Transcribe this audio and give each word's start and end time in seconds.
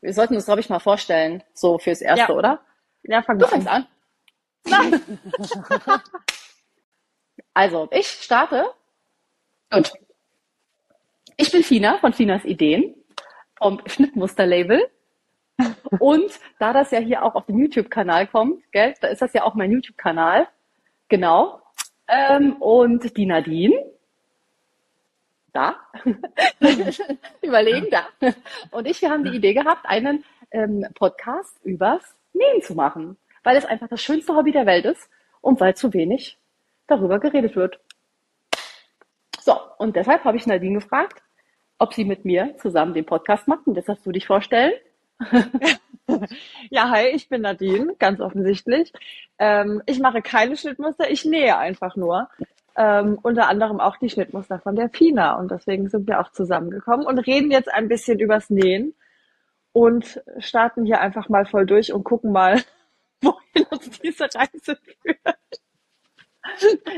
wir 0.00 0.12
sollten 0.12 0.34
uns, 0.34 0.44
glaube 0.46 0.60
ich, 0.60 0.68
mal 0.68 0.78
vorstellen, 0.80 1.42
so 1.54 1.78
fürs 1.78 2.00
Erste, 2.00 2.32
Ja. 2.32 2.38
oder? 2.38 2.60
Ja, 3.02 3.22
fang 3.22 3.38
Du 3.38 3.46
an. 3.46 3.50
fängst 3.50 3.68
an. 3.68 3.86
Nein. 4.66 5.00
also, 7.54 7.88
ich 7.90 8.06
starte. 8.06 8.66
Gut. 9.70 9.92
Ich 11.36 11.50
bin 11.52 11.62
Fina 11.62 11.98
von 11.98 12.12
Finas 12.12 12.44
Ideen 12.44 12.94
vom 13.56 13.80
Schnittmuster-Label. 13.86 14.88
Und 15.98 16.38
da 16.60 16.72
das 16.72 16.90
ja 16.92 17.00
hier 17.00 17.24
auch 17.24 17.34
auf 17.34 17.46
den 17.46 17.58
YouTube-Kanal 17.58 18.28
kommt, 18.28 18.62
gell, 18.72 18.94
da 19.00 19.08
ist 19.08 19.22
das 19.22 19.32
ja 19.32 19.42
auch 19.42 19.54
mein 19.54 19.72
YouTube-Kanal. 19.72 20.48
Genau. 21.08 21.60
Ähm, 22.06 22.54
und 22.60 23.16
die 23.16 23.26
Nadine. 23.26 23.74
Da. 25.58 25.74
Überlegen, 27.42 27.88
da. 27.90 28.06
Und 28.70 28.86
ich, 28.86 29.02
wir 29.02 29.10
haben 29.10 29.24
die 29.24 29.36
Idee 29.36 29.54
gehabt, 29.54 29.86
einen 29.86 30.22
ähm, 30.52 30.86
Podcast 30.94 31.58
übers 31.64 32.14
Nähen 32.32 32.62
zu 32.62 32.76
machen. 32.76 33.16
Weil 33.42 33.56
es 33.56 33.64
einfach 33.64 33.88
das 33.88 34.00
schönste 34.00 34.36
Hobby 34.36 34.52
der 34.52 34.66
Welt 34.66 34.84
ist 34.84 35.10
und 35.40 35.58
weil 35.58 35.74
zu 35.74 35.92
wenig 35.92 36.38
darüber 36.86 37.18
geredet 37.18 37.56
wird. 37.56 37.80
So, 39.40 39.58
und 39.78 39.96
deshalb 39.96 40.22
habe 40.22 40.36
ich 40.36 40.46
Nadine 40.46 40.78
gefragt, 40.78 41.22
ob 41.78 41.92
sie 41.92 42.04
mit 42.04 42.24
mir 42.24 42.56
zusammen 42.58 42.94
den 42.94 43.04
Podcast 43.04 43.48
macht. 43.48 43.66
Und 43.66 43.74
das 43.74 43.86
darfst 43.86 44.06
du 44.06 44.12
dich 44.12 44.28
vorstellen. 44.28 44.74
Ja, 46.70 46.88
hi, 46.88 47.08
ich 47.08 47.28
bin 47.28 47.42
Nadine, 47.42 47.94
ganz 47.98 48.20
offensichtlich. 48.20 48.94
Ähm, 49.38 49.82
ich 49.84 49.98
mache 49.98 50.22
keine 50.22 50.56
Schnittmuster, 50.56 51.10
ich 51.10 51.26
nähe 51.26 51.58
einfach 51.58 51.96
nur. 51.96 52.30
Ähm, 52.80 53.18
unter 53.22 53.48
anderem 53.48 53.80
auch 53.80 53.96
die 53.96 54.08
Schnittmuster 54.08 54.60
von 54.60 54.76
der 54.76 54.86
Pina. 54.88 55.34
Und 55.34 55.50
deswegen 55.50 55.88
sind 55.88 56.06
wir 56.06 56.20
auch 56.20 56.30
zusammengekommen 56.30 57.06
und 57.06 57.18
reden 57.18 57.50
jetzt 57.50 57.68
ein 57.72 57.88
bisschen 57.88 58.20
übers 58.20 58.50
Nähen 58.50 58.94
und 59.72 60.22
starten 60.38 60.86
hier 60.86 61.00
einfach 61.00 61.28
mal 61.28 61.44
voll 61.44 61.66
durch 61.66 61.92
und 61.92 62.04
gucken 62.04 62.30
mal, 62.32 62.62
wohin 63.22 63.66
uns 63.70 63.90
diese 64.00 64.24
Reise 64.32 64.76
führt. 65.02 65.18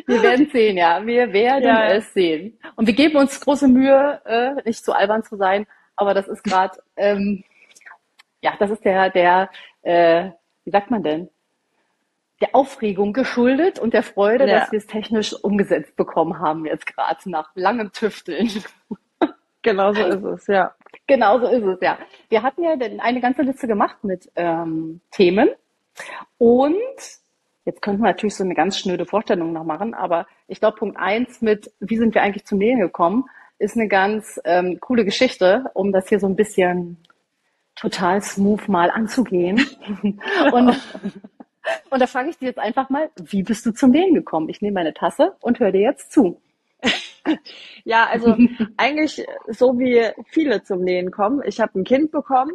Wir 0.07 0.23
werden 0.23 0.49
sehen, 0.53 0.77
ja. 0.77 1.05
Wir 1.07 1.33
werden 1.33 1.65
Ja. 1.65 1.89
es 1.93 2.13
sehen. 2.13 2.59
Und 2.77 2.87
wir 2.87 2.95
geben 2.95 3.17
uns 3.17 3.41
große 3.41 3.69
Mühe, 3.69 4.21
äh, 4.27 4.55
nicht 4.65 4.85
zu 4.85 4.93
albern 4.93 5.25
zu 5.25 5.37
sein, 5.37 5.67
aber 5.97 6.15
das 6.15 6.29
ist 6.29 6.45
gerade, 6.45 6.79
ähm, 6.97 7.43
ja, 8.43 8.53
das 8.59 8.71
ist 8.71 8.85
der, 8.85 9.11
der, 9.11 9.51
äh, 9.83 10.31
wie 10.65 10.71
sagt 10.71 10.91
man 10.91 11.03
denn? 11.03 11.31
Der 12.41 12.55
Aufregung 12.55 13.13
geschuldet 13.13 13.79
und 13.79 13.93
der 13.93 14.03
Freude, 14.03 14.47
Ja. 14.47 14.61
dass 14.61 14.73
wir 14.73 14.79
es 14.79 14.87
technisch 14.87 15.35
umgesetzt 15.35 15.97
bekommen 15.97 16.39
haben 16.39 16.65
jetzt 16.67 16.87
gerade 16.87 17.29
nach 17.31 17.51
langem 17.55 17.93
Tüfteln. 17.93 18.49
Genau 19.63 19.93
so 19.93 20.03
ist 20.03 20.25
es, 20.25 20.47
ja. 20.47 20.75
Genau 21.07 21.39
so 21.39 21.47
ist 21.47 21.63
es, 21.63 21.79
ja. 21.83 21.99
Wir 22.31 22.43
hatten 22.43 22.63
ja 22.63 22.71
eine 22.71 23.21
ganze 23.21 23.43
Liste 23.43 23.67
gemacht 23.67 24.03
mit 24.03 24.31
ähm, 24.35 25.03
Themen 25.11 25.51
und 26.39 26.75
jetzt 27.67 27.83
könnten 27.83 28.01
wir 28.01 28.09
natürlich 28.09 28.37
so 28.37 28.45
eine 28.45 28.55
ganz 28.55 28.79
schnöde 28.79 29.05
Vorstellung 29.05 29.53
noch 29.53 29.65
machen, 29.65 29.93
aber 29.93 30.27
ich 30.49 30.61
glaube, 30.61 30.79
Punkt 30.79 30.97
eins 30.97 31.43
mit, 31.43 31.71
wie 31.79 31.99
sind 31.99 32.15
wir 32.15 32.23
eigentlich 32.23 32.47
zum 32.47 32.57
Nähen 32.57 32.81
gekommen, 32.81 33.29
ist 33.59 33.77
eine 33.77 33.89
ganz 33.89 34.41
ähm, 34.45 34.79
coole 34.81 35.05
Geschichte, 35.05 35.65
um 35.75 35.93
das 35.93 36.09
hier 36.09 36.21
so 36.21 36.27
ein 36.27 36.37
bisschen 36.37 36.97
total 37.77 38.23
smooth 38.23 38.67
mal 38.69 38.91
anzugehen. 38.91 39.65
und, 40.53 40.81
und 41.91 42.01
da 42.01 42.07
frage 42.07 42.31
ich 42.31 42.39
dich 42.39 42.47
jetzt 42.47 42.59
einfach 42.59 42.91
mal, 42.91 43.11
wie 43.17 43.43
bist 43.43 43.67
du 43.67 43.73
zum 43.73 43.91
Nähen 43.91 44.15
gekommen? 44.15 44.49
Ich 44.49 44.63
nehme 44.63 44.75
meine 44.75 44.95
Tasse 44.95 45.37
und 45.41 45.61
höre 45.61 45.73
dir 45.73 45.83
jetzt 45.83 46.13
zu. 46.13 46.41
Ja, 47.85 48.07
also 48.07 48.37
eigentlich 48.77 49.27
so 49.49 49.79
wie 49.79 50.11
viele 50.27 50.63
zum 50.63 50.83
Nähen 50.83 51.11
kommen. 51.11 51.43
Ich 51.45 51.61
habe 51.61 51.79
ein 51.79 51.85
Kind 51.85 52.11
bekommen 52.11 52.53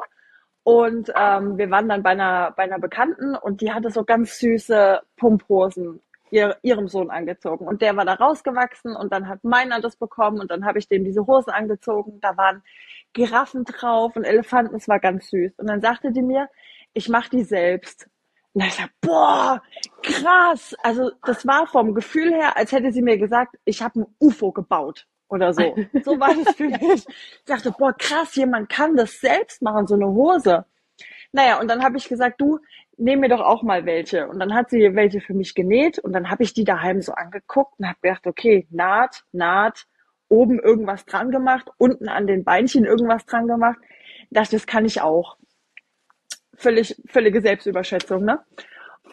und 0.63 1.11
ähm, 1.15 1.57
wir 1.57 1.69
waren 1.69 1.87
dann 1.87 2.01
bei 2.01 2.11
einer, 2.11 2.51
bei 2.57 2.63
einer 2.63 2.79
Bekannten 2.79 3.35
und 3.35 3.61
die 3.61 3.71
hatte 3.71 3.91
so 3.91 4.03
ganz 4.03 4.39
süße 4.39 5.01
Pumphosen 5.17 6.01
ihr, 6.31 6.57
ihrem 6.61 6.87
Sohn 6.87 7.09
angezogen. 7.09 7.67
Und 7.67 7.81
der 7.81 7.95
war 7.95 8.05
da 8.05 8.13
rausgewachsen 8.13 8.95
und 8.95 9.11
dann 9.11 9.27
hat 9.27 9.43
meiner 9.43 9.79
das 9.81 9.95
bekommen 9.95 10.39
und 10.39 10.51
dann 10.51 10.65
habe 10.65 10.79
ich 10.79 10.87
dem 10.87 11.03
diese 11.03 11.25
Hosen 11.27 11.51
angezogen. 11.51 12.19
Da 12.21 12.35
waren 12.37 12.63
Giraffen 13.13 13.63
drauf 13.63 14.15
und 14.15 14.23
Elefanten, 14.23 14.75
es 14.75 14.87
war 14.87 14.99
ganz 14.99 15.29
süß. 15.29 15.53
Und 15.57 15.67
dann 15.67 15.81
sagte 15.81 16.11
die 16.11 16.21
mir, 16.21 16.49
ich 16.93 17.09
mache 17.09 17.29
die 17.29 17.43
selbst. 17.43 18.07
Und 18.55 18.61
da 18.61 18.67
ich 18.67 18.77
gesagt, 18.77 18.93
boah, 19.01 19.61
krass. 20.01 20.73
Also 20.81 21.11
das 21.25 21.45
war 21.45 21.67
vom 21.67 21.93
Gefühl 21.93 22.33
her, 22.33 22.55
als 22.55 22.71
hätte 22.71 22.93
sie 22.93 23.01
mir 23.01 23.17
gesagt, 23.17 23.57
ich 23.65 23.81
habe 23.81 23.99
ein 23.99 24.05
UFO 24.19 24.53
gebaut 24.53 25.05
oder 25.27 25.53
so. 25.53 25.75
So 26.05 26.17
war 26.21 26.33
das 26.33 26.55
für 26.55 26.69
mich. 26.69 27.05
Ich 27.39 27.45
dachte, 27.45 27.71
boah, 27.77 27.93
krass, 27.93 28.33
jemand 28.35 28.69
kann 28.69 28.95
das 28.95 29.19
selbst 29.19 29.61
machen, 29.61 29.87
so 29.87 29.95
eine 29.95 30.07
Hose. 30.07 30.65
Naja, 31.33 31.59
und 31.59 31.67
dann 31.67 31.83
habe 31.83 31.97
ich 31.97 32.07
gesagt, 32.07 32.39
du, 32.39 32.59
nehm 32.95 33.19
mir 33.19 33.27
doch 33.27 33.41
auch 33.41 33.61
mal 33.61 33.85
welche. 33.85 34.29
Und 34.29 34.39
dann 34.39 34.53
hat 34.53 34.69
sie 34.69 34.95
welche 34.95 35.19
für 35.19 35.33
mich 35.33 35.53
genäht 35.53 35.99
und 35.99 36.13
dann 36.13 36.29
habe 36.29 36.43
ich 36.43 36.53
die 36.53 36.63
daheim 36.63 37.01
so 37.01 37.11
angeguckt 37.11 37.77
und 37.77 37.87
habe 37.89 37.99
gedacht, 38.01 38.25
okay, 38.25 38.67
Naht, 38.69 39.25
Naht, 39.33 39.85
oben 40.29 40.59
irgendwas 40.61 41.05
dran 41.05 41.29
gemacht, 41.29 41.67
unten 41.77 42.07
an 42.07 42.25
den 42.25 42.45
Beinchen 42.45 42.85
irgendwas 42.85 43.25
dran 43.25 43.47
gemacht. 43.47 43.79
Das, 44.29 44.49
das 44.49 44.65
kann 44.65 44.85
ich 44.85 45.01
auch. 45.01 45.35
Völlig, 46.57 46.95
völlige 47.07 47.41
Selbstüberschätzung, 47.41 48.23
ne? 48.23 48.39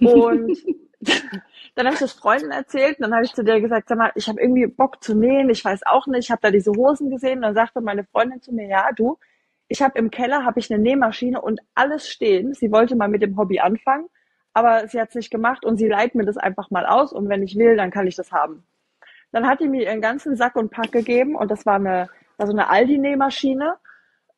Und 0.01 0.59
dann 1.75 1.87
habe 1.87 1.95
ich 1.95 2.01
das 2.01 2.13
Freunden 2.13 2.51
erzählt 2.51 2.99
und 2.99 3.03
dann 3.03 3.15
habe 3.15 3.25
ich 3.25 3.33
zu 3.33 3.45
der 3.45 3.61
gesagt, 3.61 3.89
sag 3.89 3.99
mal, 3.99 4.13
ich 4.15 4.29
habe 4.29 4.41
irgendwie 4.41 4.67
Bock 4.67 5.03
zu 5.03 5.15
nähen, 5.15 5.51
ich 5.51 5.65
weiß 5.65 5.81
auch 5.87 6.07
nicht, 6.07 6.25
ich 6.25 6.31
habe 6.31 6.43
da 6.43 6.51
diese 6.51 6.73
Hosen 6.73 7.11
gesehen 7.11 7.39
und 7.39 7.43
dann 7.43 7.55
sagte 7.55 7.81
meine 7.81 8.05
Freundin 8.05 8.41
zu 8.41 8.53
mir, 8.53 8.67
ja, 8.67 8.91
du, 8.95 9.19
ich 9.69 9.83
habe 9.83 9.99
im 9.99 10.11
Keller 10.11 10.45
habe 10.45 10.61
ich 10.61 10.73
eine 10.73 10.83
Nähmaschine 10.83 11.41
und 11.41 11.61
alles 11.75 12.09
stehen. 12.09 12.53
Sie 12.53 12.71
wollte 12.71 12.95
mal 12.95 13.09
mit 13.09 13.23
dem 13.23 13.39
Hobby 13.39 13.59
anfangen, 13.59 14.07
aber 14.53 14.87
sie 14.89 15.01
hat 15.01 15.09
es 15.11 15.15
nicht 15.15 15.31
gemacht 15.31 15.65
und 15.65 15.79
sie 15.79 15.89
leiht 15.89 16.15
mir 16.15 16.25
das 16.27 16.37
einfach 16.37 16.71
mal 16.71 16.85
aus 16.87 17.13
und 17.13 17.29
wenn 17.29 17.43
ich 17.43 17.57
will, 17.57 17.77
dann 17.77 17.91
kann 17.91 18.07
ich 18.07 18.17
das 18.17 18.33
haben. 18.33 18.65
Dann 19.33 19.47
hat 19.47 19.61
die 19.61 19.69
mir 19.69 19.85
ihren 19.85 20.03
ganzen 20.03 20.37
Sack 20.37 20.57
und 20.57 20.71
Pack 20.71 20.93
gegeben 20.93 21.37
und 21.37 21.51
das 21.51 21.65
war 21.65 21.77
eine, 21.77 22.11
war 22.37 22.47
so 22.47 22.53
eine 22.53 22.69
Aldi-Nähmaschine 22.69 23.77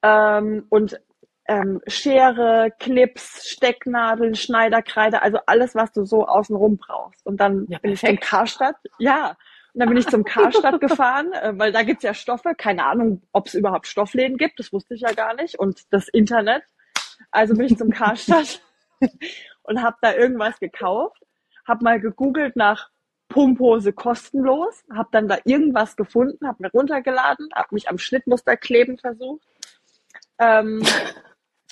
ähm, 0.03 0.67
und 0.69 1.01
ähm, 1.49 1.81
Schere, 1.87 2.72
Clips, 2.78 3.49
Stecknadeln, 3.49 4.34
Schneiderkreide, 4.34 5.22
also 5.22 5.38
alles, 5.47 5.75
was 5.75 5.93
du 5.93 6.05
so 6.05 6.27
außenrum 6.27 6.78
brauchst. 6.78 7.25
Und 7.27 7.38
dann 7.38 7.69
Ja, 7.69 7.78
bin 7.78 7.93
ich 7.93 8.05
zum 8.05 8.19
perfekt. 8.19 8.28
Karstadt, 8.31 8.77
ja, 8.99 9.37
und 9.75 9.81
dann 9.81 9.88
bin 9.88 9.99
ich 9.99 10.09
zum 10.09 10.25
Karstadt 10.25 10.81
gefahren, 10.81 11.32
äh, 11.32 11.53
weil 11.56 11.72
da 11.72 11.82
gibt's 11.82 12.05
ja 12.05 12.15
Stoffe, 12.15 12.55
keine 12.56 12.84
Ahnung, 12.84 13.22
ob 13.32 13.47
es 13.49 13.55
überhaupt 13.55 13.87
Stoffläden 13.87 14.38
gibt, 14.38 14.59
das 14.59 14.72
wusste 14.72 14.94
ich 14.94 15.03
ja 15.03 15.12
gar 15.12 15.34
nicht 15.34 15.59
und 15.59 15.82
das 15.93 16.09
Internet. 16.09 16.62
Also 17.31 17.55
bin 17.55 17.66
ich 17.66 17.76
zum 17.76 17.91
Karstadt 17.91 18.62
und 19.62 19.82
habe 19.82 19.97
da 20.00 20.15
irgendwas 20.15 20.59
gekauft, 20.61 21.22
habe 21.66 21.84
mal 21.84 22.00
gegoogelt 22.00 22.56
nach 22.56 22.91
Pumphose 23.28 23.93
kostenlos, 23.93 24.84
habe 24.93 25.09
dann 25.12 25.28
da 25.28 25.38
irgendwas 25.44 25.97
gefunden, 25.97 26.47
habe 26.47 26.62
mir 26.62 26.71
runtergeladen, 26.71 27.49
habe 27.55 27.69
mich 27.72 27.88
am 27.88 27.99
Schnittmuster 27.99 28.56
kleben 28.56 28.97
versucht. 28.99 29.43
Ähm, 30.38 30.82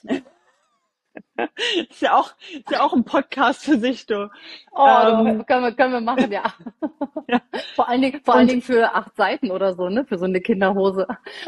ist 1.90 2.00
ja 2.02 2.14
auch 2.14 2.32
ist 2.52 2.70
ja 2.70 2.82
auch 2.82 2.92
ein 2.92 3.04
Podcast 3.04 3.64
für 3.64 3.78
sich, 3.78 4.06
du. 4.06 4.30
Oh, 4.72 4.86
Ähm, 4.86 5.46
können 5.46 5.64
wir, 5.64 5.72
können 5.72 5.92
wir 5.92 6.00
machen, 6.00 6.30
ja. 6.30 6.54
Ja. 7.28 7.40
Vor 7.74 7.88
allen 7.88 8.02
Dingen, 8.02 8.20
vor 8.24 8.34
allen 8.34 8.48
Dingen 8.48 8.62
für 8.62 8.94
acht 8.94 9.16
Seiten 9.16 9.50
oder 9.50 9.74
so, 9.74 9.88
ne, 9.88 10.04
für 10.04 10.18
so 10.18 10.24
eine 10.24 10.40
Kinderhose. 10.40 11.06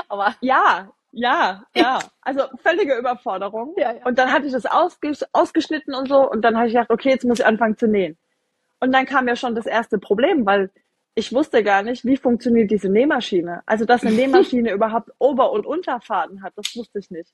Aber 0.09 0.35
Ja, 0.41 0.93
ja, 1.11 1.65
ja. 1.75 1.99
Also 2.23 2.45
völlige 2.63 2.97
Überforderung. 2.97 3.75
Ja, 3.77 3.93
ja. 3.93 4.05
Und 4.05 4.19
dann 4.19 4.33
hatte 4.33 4.47
ich 4.47 4.53
das 4.53 4.67
ausges 4.67 5.25
ausgeschnitten 5.33 5.95
und 5.95 6.09
so 6.09 6.31
und 6.31 6.43
dann 6.43 6.57
habe 6.57 6.69
ich 6.69 6.73
gedacht, 6.75 6.91
okay, 6.91 7.11
jetzt 7.11 7.25
muss 7.25 7.41
ich 7.41 7.47
anfangen 7.47 7.77
zu 7.77 7.87
nähen. 7.87 8.17
Und 8.81 8.93
dann 8.93 9.07
kam 9.07 9.29
ja 9.29 9.37
schon 9.37 9.55
das 9.55 9.67
erste 9.67 9.99
Problem, 9.99 10.47
weil 10.47 10.71
ich 11.15 11.33
wusste 11.33 11.63
gar 11.63 11.83
nicht, 11.83 12.05
wie 12.05 12.17
funktioniert 12.17 12.71
diese 12.71 12.89
Nähmaschine. 12.89 13.63
Also, 13.67 13.85
dass 13.85 14.03
eine 14.05 14.11
Nähmaschine 14.17 14.73
überhaupt 14.73 15.11
Ober- 15.19 15.53
und 15.53 15.67
Unterfaden 15.67 16.43
hat, 16.43 16.53
das 16.57 16.75
wusste 16.77 16.99
ich 16.99 17.11
nicht. 17.11 17.33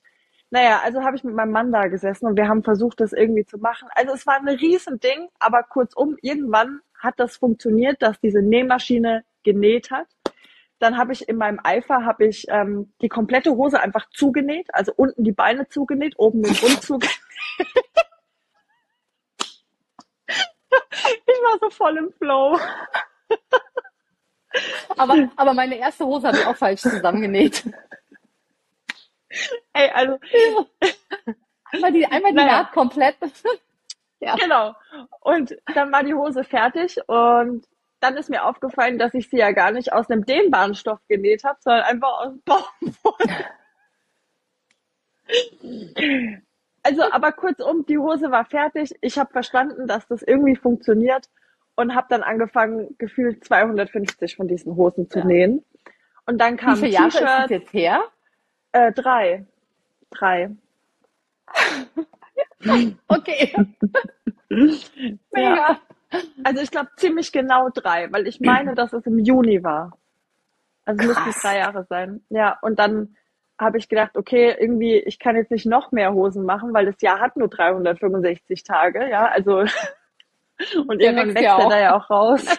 Naja, 0.53 0.81
also 0.83 1.01
habe 1.01 1.15
ich 1.15 1.23
mit 1.23 1.33
meinem 1.33 1.51
Mann 1.51 1.71
da 1.71 1.87
gesessen 1.87 2.25
und 2.25 2.35
wir 2.35 2.49
haben 2.49 2.61
versucht, 2.61 2.99
das 2.99 3.13
irgendwie 3.13 3.45
zu 3.45 3.57
machen. 3.57 3.87
Also 3.95 4.13
es 4.13 4.27
war 4.27 4.35
ein 4.35 4.49
Riesending, 4.49 5.29
aber 5.39 5.63
kurzum, 5.63 6.17
irgendwann 6.21 6.81
hat 6.99 7.19
das 7.21 7.37
funktioniert, 7.37 8.01
dass 8.01 8.19
diese 8.19 8.41
Nähmaschine 8.41 9.23
genäht 9.43 9.91
hat. 9.91 10.07
Dann 10.79 10.97
habe 10.97 11.13
ich 11.13 11.29
in 11.29 11.37
meinem 11.37 11.61
Eifer 11.63 12.03
habe 12.03 12.25
ich 12.25 12.45
ähm, 12.49 12.91
die 13.01 13.07
komplette 13.07 13.51
Hose 13.51 13.79
einfach 13.79 14.09
zugenäht, 14.09 14.67
also 14.73 14.91
unten 14.93 15.23
die 15.23 15.31
Beine 15.31 15.69
zugenäht, 15.69 16.15
oben 16.17 16.43
den 16.43 16.53
Bund 16.55 16.81
zugenäht. 16.83 17.17
ich 20.27 21.39
war 21.43 21.59
so 21.61 21.69
voll 21.69 21.97
im 21.97 22.11
Flow. 22.11 22.59
Aber, 24.97 25.29
aber 25.37 25.53
meine 25.53 25.77
erste 25.77 26.05
Hose 26.05 26.27
habe 26.27 26.37
ich 26.37 26.45
auch 26.45 26.57
falsch 26.57 26.81
zusammengenäht. 26.81 27.63
Ey, 29.73 29.89
also 29.93 30.19
Einmal 31.71 31.91
die, 31.93 32.05
einmal 32.05 32.31
die 32.31 32.37
Naja. 32.37 32.63
Naht 32.63 32.71
komplett. 32.73 33.15
Ja. 34.23 34.35
Genau. 34.35 34.75
Und 35.21 35.57
dann 35.73 35.91
war 35.91 36.03
die 36.03 36.13
Hose 36.13 36.43
fertig 36.43 36.95
und 37.07 37.65
dann 38.01 38.17
ist 38.17 38.29
mir 38.29 38.45
aufgefallen, 38.45 38.99
dass 38.99 39.15
ich 39.15 39.27
sie 39.31 39.37
ja 39.37 39.51
gar 39.51 39.71
nicht 39.71 39.93
aus 39.93 40.11
einem 40.11 40.27
dehnbaren 40.27 40.75
Stoff 40.75 40.99
genäht 41.07 41.43
habe, 41.43 41.57
sondern 41.59 41.81
einfach 41.85 42.19
aus 42.19 42.33
Baumwolle. 42.45 43.45
Also, 46.83 47.03
aber 47.11 47.31
kurzum, 47.31 47.85
die 47.85 47.97
Hose 47.97 48.31
war 48.31 48.45
fertig. 48.45 48.93
Ich 49.01 49.17
habe 49.19 49.31
verstanden, 49.31 49.87
dass 49.87 50.07
das 50.07 50.23
irgendwie 50.23 50.55
funktioniert 50.55 51.29
und 51.75 51.95
habe 51.95 52.07
dann 52.09 52.23
angefangen, 52.23 52.95
gefühlt 52.97 53.43
250 53.45 54.35
von 54.35 54.47
diesen 54.47 54.75
Hosen 54.75 55.09
zu 55.09 55.19
Ja. 55.19 55.25
nähen. 55.25 55.63
Und 56.25 56.39
dann 56.39 56.53
Wie 56.53 56.57
kam 56.57 56.75
viele 56.75 56.87
ein 56.87 56.91
Jahre 56.93 57.07
ist 57.07 57.21
das 57.21 57.49
jetzt 57.49 57.73
her? 57.73 58.03
Äh, 58.71 58.91
drei. 58.91 59.45
Drei. 60.09 60.51
Okay. 63.07 63.55
Mega. 65.31 65.79
Also 66.43 66.61
ich 66.61 66.69
glaube 66.69 66.89
ziemlich 66.97 67.31
genau 67.31 67.69
drei, 67.69 68.11
weil 68.11 68.27
ich 68.27 68.39
meine, 68.39 68.75
dass 68.75 68.93
es 68.93 69.05
im 69.07 69.17
Juni 69.17 69.63
war. 69.63 69.97
Also 70.85 71.11
Krass. 71.13 71.41
drei 71.41 71.57
Jahre 71.57 71.85
sein. 71.89 72.21
Ja, 72.29 72.59
und 72.61 72.77
dann 72.77 73.15
habe 73.59 73.77
ich 73.77 73.87
gedacht, 73.87 74.17
okay, 74.17 74.55
irgendwie, 74.59 74.97
ich 74.97 75.19
kann 75.19 75.35
jetzt 75.35 75.51
nicht 75.51 75.65
noch 75.65 75.91
mehr 75.91 76.13
Hosen 76.13 76.45
machen, 76.45 76.73
weil 76.73 76.85
das 76.85 77.01
Jahr 77.01 77.19
hat 77.19 77.37
nur 77.37 77.47
365 77.47 78.63
Tage, 78.63 79.09
ja, 79.09 79.27
also 79.27 79.59
und 80.87 80.99
Der 80.99 81.11
irgendwann 81.13 81.35
wächst 81.35 81.43
ja 81.43 81.59
er 81.59 81.69
da 81.69 81.79
ja 81.79 81.95
auch 81.95 82.09
raus. 82.09 82.45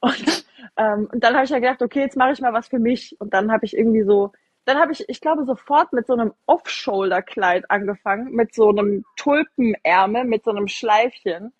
Und, 0.00 0.46
ähm, 0.78 1.06
und 1.12 1.22
dann 1.22 1.34
habe 1.34 1.44
ich 1.44 1.50
ja 1.50 1.58
gedacht, 1.58 1.82
okay, 1.82 2.00
jetzt 2.00 2.16
mache 2.16 2.32
ich 2.32 2.40
mal 2.40 2.54
was 2.54 2.66
für 2.68 2.78
mich. 2.78 3.14
Und 3.20 3.34
dann 3.34 3.52
habe 3.52 3.66
ich 3.66 3.76
irgendwie 3.76 4.04
so, 4.04 4.32
dann 4.66 4.78
habe 4.78 4.92
ich, 4.92 5.08
ich 5.08 5.20
glaube, 5.20 5.44
sofort 5.44 5.92
mit 5.92 6.06
so 6.08 6.12
einem 6.12 6.34
Off-Shoulder-Kleid 6.46 7.70
angefangen, 7.70 8.32
mit 8.32 8.52
so 8.54 8.68
einem 8.68 9.04
Tulpenärmel, 9.16 10.24
mit 10.24 10.44
so 10.44 10.50
einem 10.50 10.66
Schleifchen. 10.68 11.52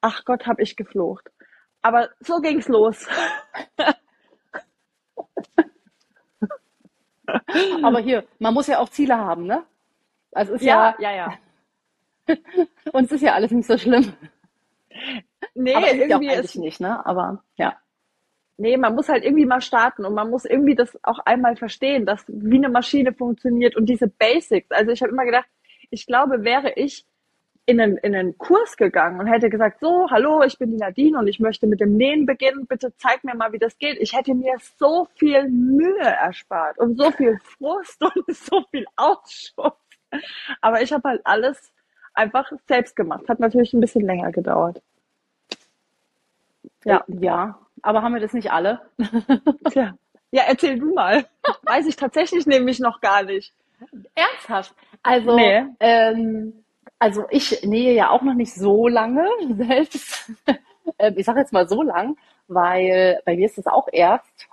Ach 0.00 0.24
Gott, 0.24 0.46
habe 0.46 0.62
ich 0.62 0.74
geflucht. 0.74 1.30
Aber 1.82 2.08
so 2.20 2.40
ging's 2.40 2.66
los. 2.68 3.06
Aber 7.82 8.00
hier, 8.00 8.26
man 8.38 8.54
muss 8.54 8.66
ja 8.66 8.78
auch 8.78 8.88
Ziele 8.88 9.16
haben, 9.16 9.46
ne? 9.46 9.64
Also 10.32 10.54
ist 10.54 10.62
ja, 10.62 10.94
Ja, 10.98 11.10
ja, 11.10 11.38
ja. 12.26 12.36
uns 12.92 13.12
ist 13.12 13.20
ja 13.20 13.34
alles 13.34 13.50
nicht 13.50 13.66
so 13.66 13.76
schlimm. 13.76 14.14
Nee, 15.54 15.74
Aber 15.74 15.86
ist 15.90 16.00
es 16.00 16.08
ja 16.08 16.16
auch 16.16 16.20
irgendwie 16.20 16.30
eigentlich 16.30 16.44
ist, 16.46 16.56
nicht, 16.56 16.80
ne? 16.80 17.04
Aber 17.04 17.44
ja. 17.56 17.76
Nee, 18.56 18.76
man 18.76 18.94
muss 18.94 19.08
halt 19.08 19.24
irgendwie 19.24 19.46
mal 19.46 19.60
starten 19.60 20.04
und 20.04 20.14
man 20.14 20.30
muss 20.30 20.44
irgendwie 20.44 20.74
das 20.74 20.98
auch 21.02 21.18
einmal 21.20 21.56
verstehen, 21.56 22.06
dass 22.06 22.24
wie 22.28 22.56
eine 22.56 22.68
Maschine 22.68 23.12
funktioniert 23.12 23.76
und 23.76 23.86
diese 23.86 24.08
Basics. 24.08 24.70
Also 24.70 24.92
ich 24.92 25.02
habe 25.02 25.12
immer 25.12 25.24
gedacht, 25.24 25.46
ich 25.90 26.06
glaube, 26.06 26.44
wäre 26.44 26.72
ich 26.76 27.04
in 27.66 27.80
einen, 27.80 27.96
in 27.98 28.14
einen 28.14 28.36
Kurs 28.36 28.76
gegangen 28.76 29.20
und 29.20 29.26
hätte 29.26 29.48
gesagt, 29.48 29.80
so, 29.80 30.10
hallo, 30.10 30.42
ich 30.42 30.58
bin 30.58 30.70
die 30.70 30.76
Nadine 30.76 31.18
und 31.18 31.26
ich 31.28 31.40
möchte 31.40 31.66
mit 31.66 31.80
dem 31.80 31.96
Nähen 31.96 32.26
beginnen, 32.26 32.66
bitte 32.66 32.94
zeig 32.98 33.24
mir 33.24 33.34
mal, 33.34 33.52
wie 33.52 33.58
das 33.58 33.78
geht. 33.78 33.98
Ich 34.00 34.14
hätte 34.14 34.34
mir 34.34 34.56
so 34.78 35.08
viel 35.16 35.48
Mühe 35.48 35.98
erspart 36.00 36.78
und 36.78 36.98
so 36.98 37.10
viel 37.10 37.38
Frust 37.42 38.02
und 38.04 38.36
so 38.36 38.62
viel 38.70 38.84
Ausschuss. 38.96 39.72
Aber 40.60 40.82
ich 40.82 40.92
habe 40.92 41.08
halt 41.08 41.22
alles 41.24 41.72
einfach 42.12 42.52
selbst 42.68 42.96
gemacht. 42.96 43.28
Hat 43.28 43.40
natürlich 43.40 43.72
ein 43.72 43.80
bisschen 43.80 44.06
länger 44.06 44.30
gedauert. 44.30 44.82
Ja. 46.84 47.02
Ja. 47.08 47.63
Aber 47.84 48.00
haben 48.02 48.14
wir 48.14 48.20
das 48.20 48.32
nicht 48.32 48.50
alle? 48.50 48.80
Tja. 49.70 49.94
Ja, 50.30 50.44
erzähl 50.48 50.78
du 50.78 50.94
mal. 50.94 51.26
Weiß 51.62 51.86
ich 51.86 51.96
tatsächlich 51.96 52.46
nämlich 52.46 52.80
noch 52.80 53.00
gar 53.02 53.22
nicht. 53.22 53.52
Ernsthaft. 54.14 54.74
Also, 55.02 55.36
Nee. 55.36 55.66
ähm, 55.80 56.64
also 56.98 57.26
ich 57.30 57.62
nähe 57.62 57.92
ja 57.92 58.08
auch 58.08 58.22
noch 58.22 58.32
nicht 58.34 58.54
so 58.54 58.88
lange 58.88 59.28
selbst. 59.56 60.32
Ähm, 60.98 61.14
ich 61.16 61.26
sage 61.26 61.40
jetzt 61.40 61.52
mal 61.52 61.68
so 61.68 61.82
lang, 61.82 62.16
weil 62.48 63.20
bei 63.26 63.36
mir 63.36 63.44
ist 63.46 63.58
es 63.58 63.66
auch 63.66 63.86
erst 63.92 64.48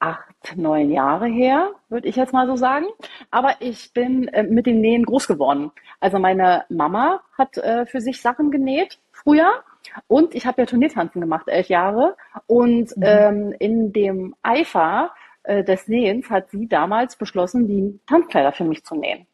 acht, 0.00 0.56
neun 0.56 0.90
Jahre 0.90 1.26
her, 1.26 1.70
würde 1.88 2.08
ich 2.08 2.16
jetzt 2.16 2.32
mal 2.32 2.48
so 2.48 2.56
sagen. 2.56 2.86
Aber 3.30 3.54
ich 3.60 3.92
bin 3.92 4.26
äh, 4.28 4.42
mit 4.42 4.66
dem 4.66 4.80
Nähen 4.80 5.04
groß 5.04 5.28
geworden. 5.28 5.70
Also 6.00 6.18
meine 6.18 6.64
Mama 6.68 7.22
hat 7.38 7.56
äh, 7.56 7.86
für 7.86 8.00
sich 8.00 8.20
Sachen 8.20 8.50
genäht 8.50 8.98
früher 9.12 9.62
und 10.06 10.34
ich 10.34 10.46
habe 10.46 10.62
ja 10.62 10.66
Turniertanzen 10.66 11.20
gemacht, 11.20 11.48
elf 11.48 11.68
Jahre. 11.68 12.16
Und 12.46 12.94
ähm, 13.00 13.54
in 13.58 13.92
dem 13.92 14.34
Eifer 14.42 15.12
äh, 15.42 15.64
des 15.64 15.88
Nähens 15.88 16.30
hat 16.30 16.50
sie 16.50 16.68
damals 16.68 17.16
beschlossen, 17.16 17.66
die 17.66 18.00
Tanzkleider 18.06 18.52
für 18.52 18.64
mich 18.64 18.84
zu 18.84 18.94
nähen. 18.94 19.26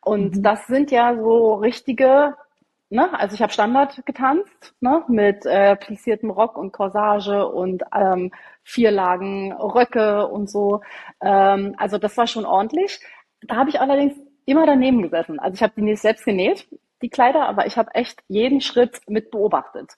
Und 0.00 0.42
das 0.42 0.66
sind 0.66 0.90
ja 0.90 1.14
so 1.16 1.54
richtige, 1.54 2.34
ne, 2.90 3.18
also 3.18 3.34
ich 3.34 3.42
habe 3.42 3.52
Standard 3.52 4.04
getanzt, 4.06 4.74
ne, 4.80 5.04
mit 5.08 5.46
äh, 5.46 5.76
plissiertem 5.76 6.30
Rock 6.30 6.56
und 6.56 6.72
Corsage 6.72 7.46
und 7.46 7.82
ähm, 7.94 8.32
vier 8.62 8.90
Lagen 8.90 9.52
Röcke 9.52 10.26
und 10.26 10.50
so. 10.50 10.80
Ähm, 11.20 11.74
also 11.78 11.98
das 11.98 12.16
war 12.16 12.26
schon 12.26 12.46
ordentlich. 12.46 13.00
Da 13.42 13.56
habe 13.56 13.70
ich 13.70 13.80
allerdings 13.80 14.14
immer 14.46 14.66
daneben 14.66 15.02
gesessen. 15.02 15.38
Also 15.38 15.54
ich 15.54 15.62
habe 15.62 15.72
die 15.76 15.82
nicht 15.82 16.00
selbst 16.00 16.24
genäht, 16.24 16.66
die 17.04 17.10
Kleider, 17.10 17.46
aber 17.46 17.66
ich 17.66 17.76
habe 17.76 17.94
echt 17.94 18.22
jeden 18.28 18.60
Schritt 18.60 19.00
mit 19.06 19.30
beobachtet. 19.30 19.92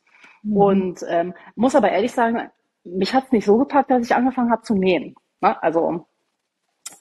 Und 0.45 1.01
ähm, 1.09 1.35
muss 1.55 1.75
aber 1.75 1.91
ehrlich 1.91 2.13
sagen, 2.13 2.51
mich 2.85 3.15
hat 3.15 3.25
es 3.25 3.33
nicht 3.33 3.47
so 3.47 3.57
gepackt, 3.57 3.91
dass 3.91 4.05
ich 4.05 4.15
angefangen 4.15 4.51
habe 4.51 4.63
zu 4.63 4.75
nähen. 4.75 5.17
Ne? 5.41 5.61
Also 5.63 6.07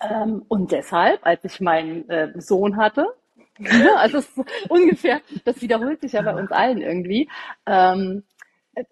ähm, 0.01 0.43
und 0.47 0.71
deshalb, 0.71 1.25
als 1.25 1.43
ich 1.43 1.59
meinen 1.59 2.09
äh, 2.09 2.39
Sohn 2.39 2.77
hatte, 2.77 3.07
ne, 3.59 3.97
also 3.97 4.17
es 4.17 4.37
ist 4.37 4.45
ungefähr, 4.69 5.21
das 5.45 5.61
wiederholt 5.61 6.01
sich 6.01 6.13
ja 6.13 6.21
bei 6.21 6.35
uns 6.35 6.51
allen 6.51 6.81
irgendwie, 6.81 7.29
ähm, 7.65 8.23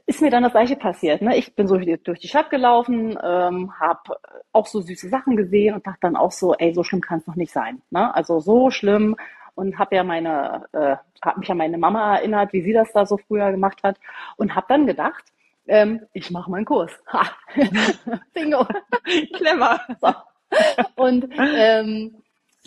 ist 0.06 0.22
mir 0.22 0.30
dann 0.30 0.44
das 0.44 0.54
Gleiche 0.54 0.78
passiert. 0.78 1.22
Ne? 1.22 1.36
Ich 1.36 1.56
bin 1.56 1.68
so 1.68 1.78
durch 1.78 2.20
die 2.20 2.30
Stadt 2.30 2.50
gelaufen, 2.50 3.18
ähm, 3.22 3.78
habe 3.80 4.16
auch 4.54 4.68
so 4.68 4.80
süße 4.80 5.10
Sachen 5.10 5.36
gesehen 5.36 5.76
und 5.76 5.86
dachte 5.86 6.00
dann 6.02 6.16
auch 6.16 6.32
so, 6.32 6.54
ey, 6.54 6.74
so 6.74 6.84
schlimm 6.84 7.02
kann 7.02 7.20
es 7.20 7.28
noch 7.28 7.36
nicht 7.36 7.52
sein. 7.52 7.82
Ne? 7.90 8.16
Also 8.16 8.40
so 8.40 8.70
schlimm 8.70 9.18
und 9.56 9.78
habe 9.80 9.96
ja 9.96 10.04
meine, 10.04 10.66
äh, 10.74 10.96
habe 11.24 11.40
mich 11.40 11.52
an 11.52 11.58
meine 11.58 11.78
Mama 11.78 12.18
erinnert, 12.18 12.54
wie 12.54 12.62
sie 12.62 12.74
das 12.74 12.92
da 12.94 13.06
so 13.06 13.18
früher 13.18 13.52
gemacht 13.52 13.84
hat 13.84 13.98
und 14.38 14.56
habe 14.56 14.66
dann 14.70 14.88
gedacht, 14.88 15.24
ähm, 15.68 16.02
ich 16.14 16.32
mache 16.32 16.52
meinen 16.52 16.66
Kurs. 16.66 16.92
Ha. 17.12 17.24
Bingo. 18.34 18.66
Clever. 19.34 19.80
So. 20.02 20.14
Und 20.96 21.30
ähm, 21.40 22.24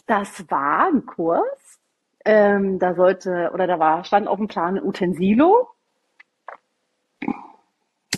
das 0.07 0.49
war 0.51 0.89
ein 0.89 1.05
Kurs. 1.07 1.79
Ähm, 2.25 2.79
da 2.79 2.95
sollte, 2.95 3.51
oder 3.55 3.67
da 3.67 3.79
war, 3.79 4.05
stand 4.05 4.27
auf 4.27 4.39
dem 4.39 4.49
Plan 4.49 4.77
ein 4.77 4.83
Utensilo, 4.85 5.69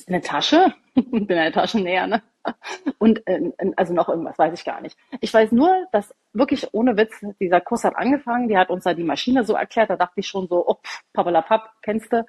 eine 0.06 0.22
Tasche, 0.22 0.74
bin 0.94 1.30
eine 1.30 1.52
Taschennäher, 1.52 2.06
ne? 2.06 2.22
Und 2.98 3.26
äh, 3.26 3.52
also 3.76 3.94
noch 3.94 4.08
irgendwas, 4.08 4.38
weiß 4.38 4.58
ich 4.58 4.64
gar 4.64 4.80
nicht. 4.80 4.96
Ich 5.20 5.32
weiß 5.32 5.52
nur, 5.52 5.86
dass 5.92 6.14
wirklich 6.32 6.72
ohne 6.72 6.96
Witz, 6.96 7.14
dieser 7.40 7.60
Kurs 7.60 7.84
hat 7.84 7.96
angefangen, 7.96 8.48
die 8.48 8.56
hat 8.56 8.70
uns 8.70 8.84
da 8.84 8.94
die 8.94 9.04
Maschine 9.04 9.44
so 9.44 9.54
erklärt, 9.54 9.90
da 9.90 9.96
dachte 9.96 10.20
ich 10.20 10.26
schon 10.28 10.48
so, 10.48 10.66
oh, 10.66 10.76
pappalapapp, 11.12 11.72
kennst 11.82 12.12
du. 12.12 12.24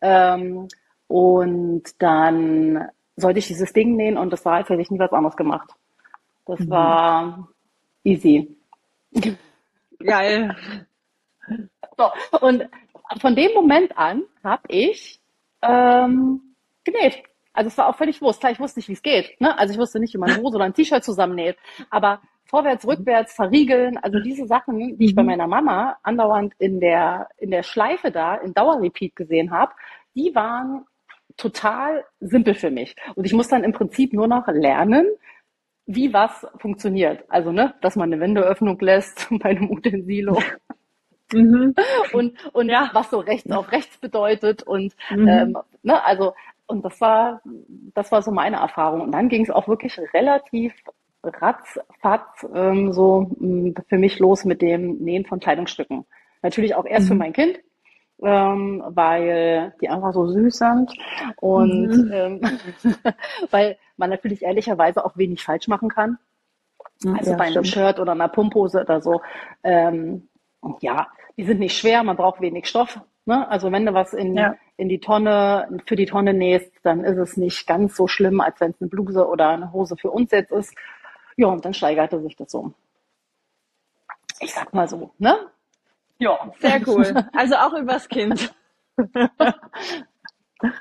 Ähm, 0.00 0.68
und 1.08 1.82
dann 1.98 2.88
sollte 3.16 3.38
ich 3.38 3.48
dieses 3.48 3.72
Ding 3.72 3.96
nähen 3.96 4.16
und 4.16 4.32
das 4.32 4.44
war, 4.44 4.54
als 4.54 4.68
hätte 4.68 4.82
ich 4.82 4.90
nie 4.90 4.98
was 4.98 5.12
anderes 5.12 5.36
gemacht. 5.36 5.70
Das 6.46 6.68
war 6.68 7.48
easy. 8.04 8.56
Geil. 9.98 10.56
So, 11.96 12.38
und 12.40 12.66
von 13.20 13.34
dem 13.36 13.52
Moment 13.52 13.98
an 13.98 14.22
habe 14.42 14.62
ich 14.68 15.20
ähm, 15.60 16.54
genäht. 16.84 17.24
Also 17.60 17.68
es 17.68 17.76
war 17.76 17.88
auch 17.88 17.96
völlig 17.96 18.22
wurscht. 18.22 18.40
Klar, 18.40 18.52
ich 18.52 18.58
wusste 18.58 18.78
nicht, 18.78 18.88
wie 18.88 18.94
es 18.94 19.02
geht. 19.02 19.38
Ne? 19.38 19.56
Also 19.58 19.74
ich 19.74 19.78
wusste 19.78 20.00
nicht, 20.00 20.14
wie 20.14 20.18
man 20.18 20.30
eine 20.30 20.40
Hose 20.40 20.56
oder 20.56 20.64
ein 20.64 20.72
T-Shirt 20.72 21.04
zusammennäht. 21.04 21.58
Aber 21.90 22.22
vorwärts, 22.46 22.86
rückwärts, 22.86 23.34
verriegeln, 23.34 23.98
also 23.98 24.18
diese 24.18 24.46
Sachen, 24.46 24.78
die 24.96 25.04
ich 25.04 25.14
bei 25.14 25.22
meiner 25.22 25.46
Mama 25.46 25.98
andauernd 26.02 26.54
in 26.58 26.80
der, 26.80 27.28
in 27.36 27.50
der 27.50 27.62
Schleife 27.62 28.10
da, 28.10 28.36
in 28.36 28.54
Dauerrepeat 28.54 29.14
gesehen 29.14 29.50
habe, 29.50 29.72
die 30.14 30.34
waren 30.34 30.86
total 31.36 32.02
simpel 32.20 32.54
für 32.54 32.70
mich. 32.70 32.96
Und 33.14 33.26
ich 33.26 33.34
muss 33.34 33.48
dann 33.48 33.62
im 33.62 33.72
Prinzip 33.72 34.14
nur 34.14 34.26
noch 34.26 34.48
lernen, 34.48 35.06
wie 35.84 36.14
was 36.14 36.46
funktioniert. 36.56 37.24
Also, 37.28 37.52
ne, 37.52 37.74
dass 37.82 37.94
man 37.94 38.10
eine 38.10 38.22
Wendeöffnung 38.22 38.78
lässt 38.80 39.28
bei 39.42 39.50
einem 39.50 39.70
Utensilo 39.70 40.38
Mhm. 41.32 41.74
und, 42.12 42.54
und 42.54 42.68
Ja. 42.68 42.90
was 42.92 43.10
so 43.10 43.18
rechts 43.20 43.50
auf 43.52 43.70
rechts 43.72 43.98
bedeutet 43.98 44.62
und 44.64 44.94
Mhm. 45.10 45.28
ähm, 45.28 45.56
ne, 45.82 46.02
also 46.04 46.34
und 46.70 46.84
das 46.84 47.00
war 47.00 47.42
das 47.94 48.12
war 48.12 48.22
so 48.22 48.30
meine 48.32 48.56
Erfahrung 48.58 49.02
und 49.02 49.12
dann 49.12 49.28
ging 49.28 49.42
es 49.42 49.50
auch 49.50 49.68
wirklich 49.68 49.98
relativ 50.14 50.74
ratzfatz 51.24 52.46
ähm, 52.54 52.92
so 52.92 53.30
mh, 53.38 53.82
für 53.88 53.98
mich 53.98 54.18
los 54.18 54.44
mit 54.44 54.62
dem 54.62 54.98
Nähen 54.98 55.26
von 55.26 55.40
Kleidungsstücken. 55.40 56.06
Natürlich 56.42 56.74
auch 56.74 56.86
erst 56.86 57.08
für 57.08 57.14
mein 57.14 57.32
Kind, 57.34 57.60
ähm, 58.22 58.82
weil 58.88 59.74
die 59.80 59.88
einfach 59.88 60.12
so 60.14 60.26
süß 60.28 60.56
sind 60.58 60.92
und 61.40 61.92
ähm, 62.12 62.40
weil 63.50 63.78
man 63.96 64.10
natürlich 64.10 64.42
ehrlicherweise 64.42 65.04
auch 65.04 65.16
wenig 65.16 65.42
falsch 65.44 65.68
machen 65.68 65.88
kann. 65.90 66.18
Also 67.12 67.32
Ja, 67.32 67.36
bei 67.36 67.44
einem 67.46 67.64
stimmt. 67.64 67.66
Shirt 67.66 67.98
oder 68.00 68.12
einer 68.12 68.28
Pumphose 68.28 68.82
oder 68.82 69.00
so. 69.00 69.20
Ähm, 69.62 70.28
ja, 70.80 71.08
die 71.36 71.44
sind 71.44 71.60
nicht 71.60 71.76
schwer, 71.76 72.02
man 72.04 72.16
braucht 72.16 72.40
wenig 72.40 72.66
Stoff. 72.68 73.00
Ne? 73.30 73.46
Also 73.48 73.70
wenn 73.70 73.86
du 73.86 73.94
was 73.94 74.12
in, 74.12 74.36
Ja. 74.36 74.56
in 74.76 74.88
die 74.88 74.98
Tonne, 74.98 75.68
für 75.86 75.94
die 75.94 76.06
Tonne 76.06 76.34
nähst, 76.34 76.72
dann 76.82 77.04
ist 77.04 77.16
es 77.16 77.36
nicht 77.36 77.64
ganz 77.64 77.94
so 77.94 78.08
schlimm, 78.08 78.40
als 78.40 78.60
wenn 78.60 78.72
es 78.72 78.80
eine 78.80 78.90
Bluse 78.90 79.24
oder 79.28 79.50
eine 79.50 79.72
Hose 79.72 79.96
für 79.96 80.10
uns 80.10 80.32
jetzt 80.32 80.50
ist. 80.50 80.74
Ja, 81.36 81.46
und 81.46 81.64
dann 81.64 81.72
steigerte 81.72 82.20
sich 82.22 82.34
das 82.34 82.50
so. 82.50 82.72
Ich 84.40 84.52
sag 84.52 84.74
mal 84.74 84.88
so, 84.88 85.12
ne? 85.18 85.36
Ja. 86.18 86.50
Sehr 86.58 86.80
cool. 86.88 87.06
Also 87.32 87.54
auch 87.54 87.72
übers 87.74 88.08
Kind. 88.08 88.52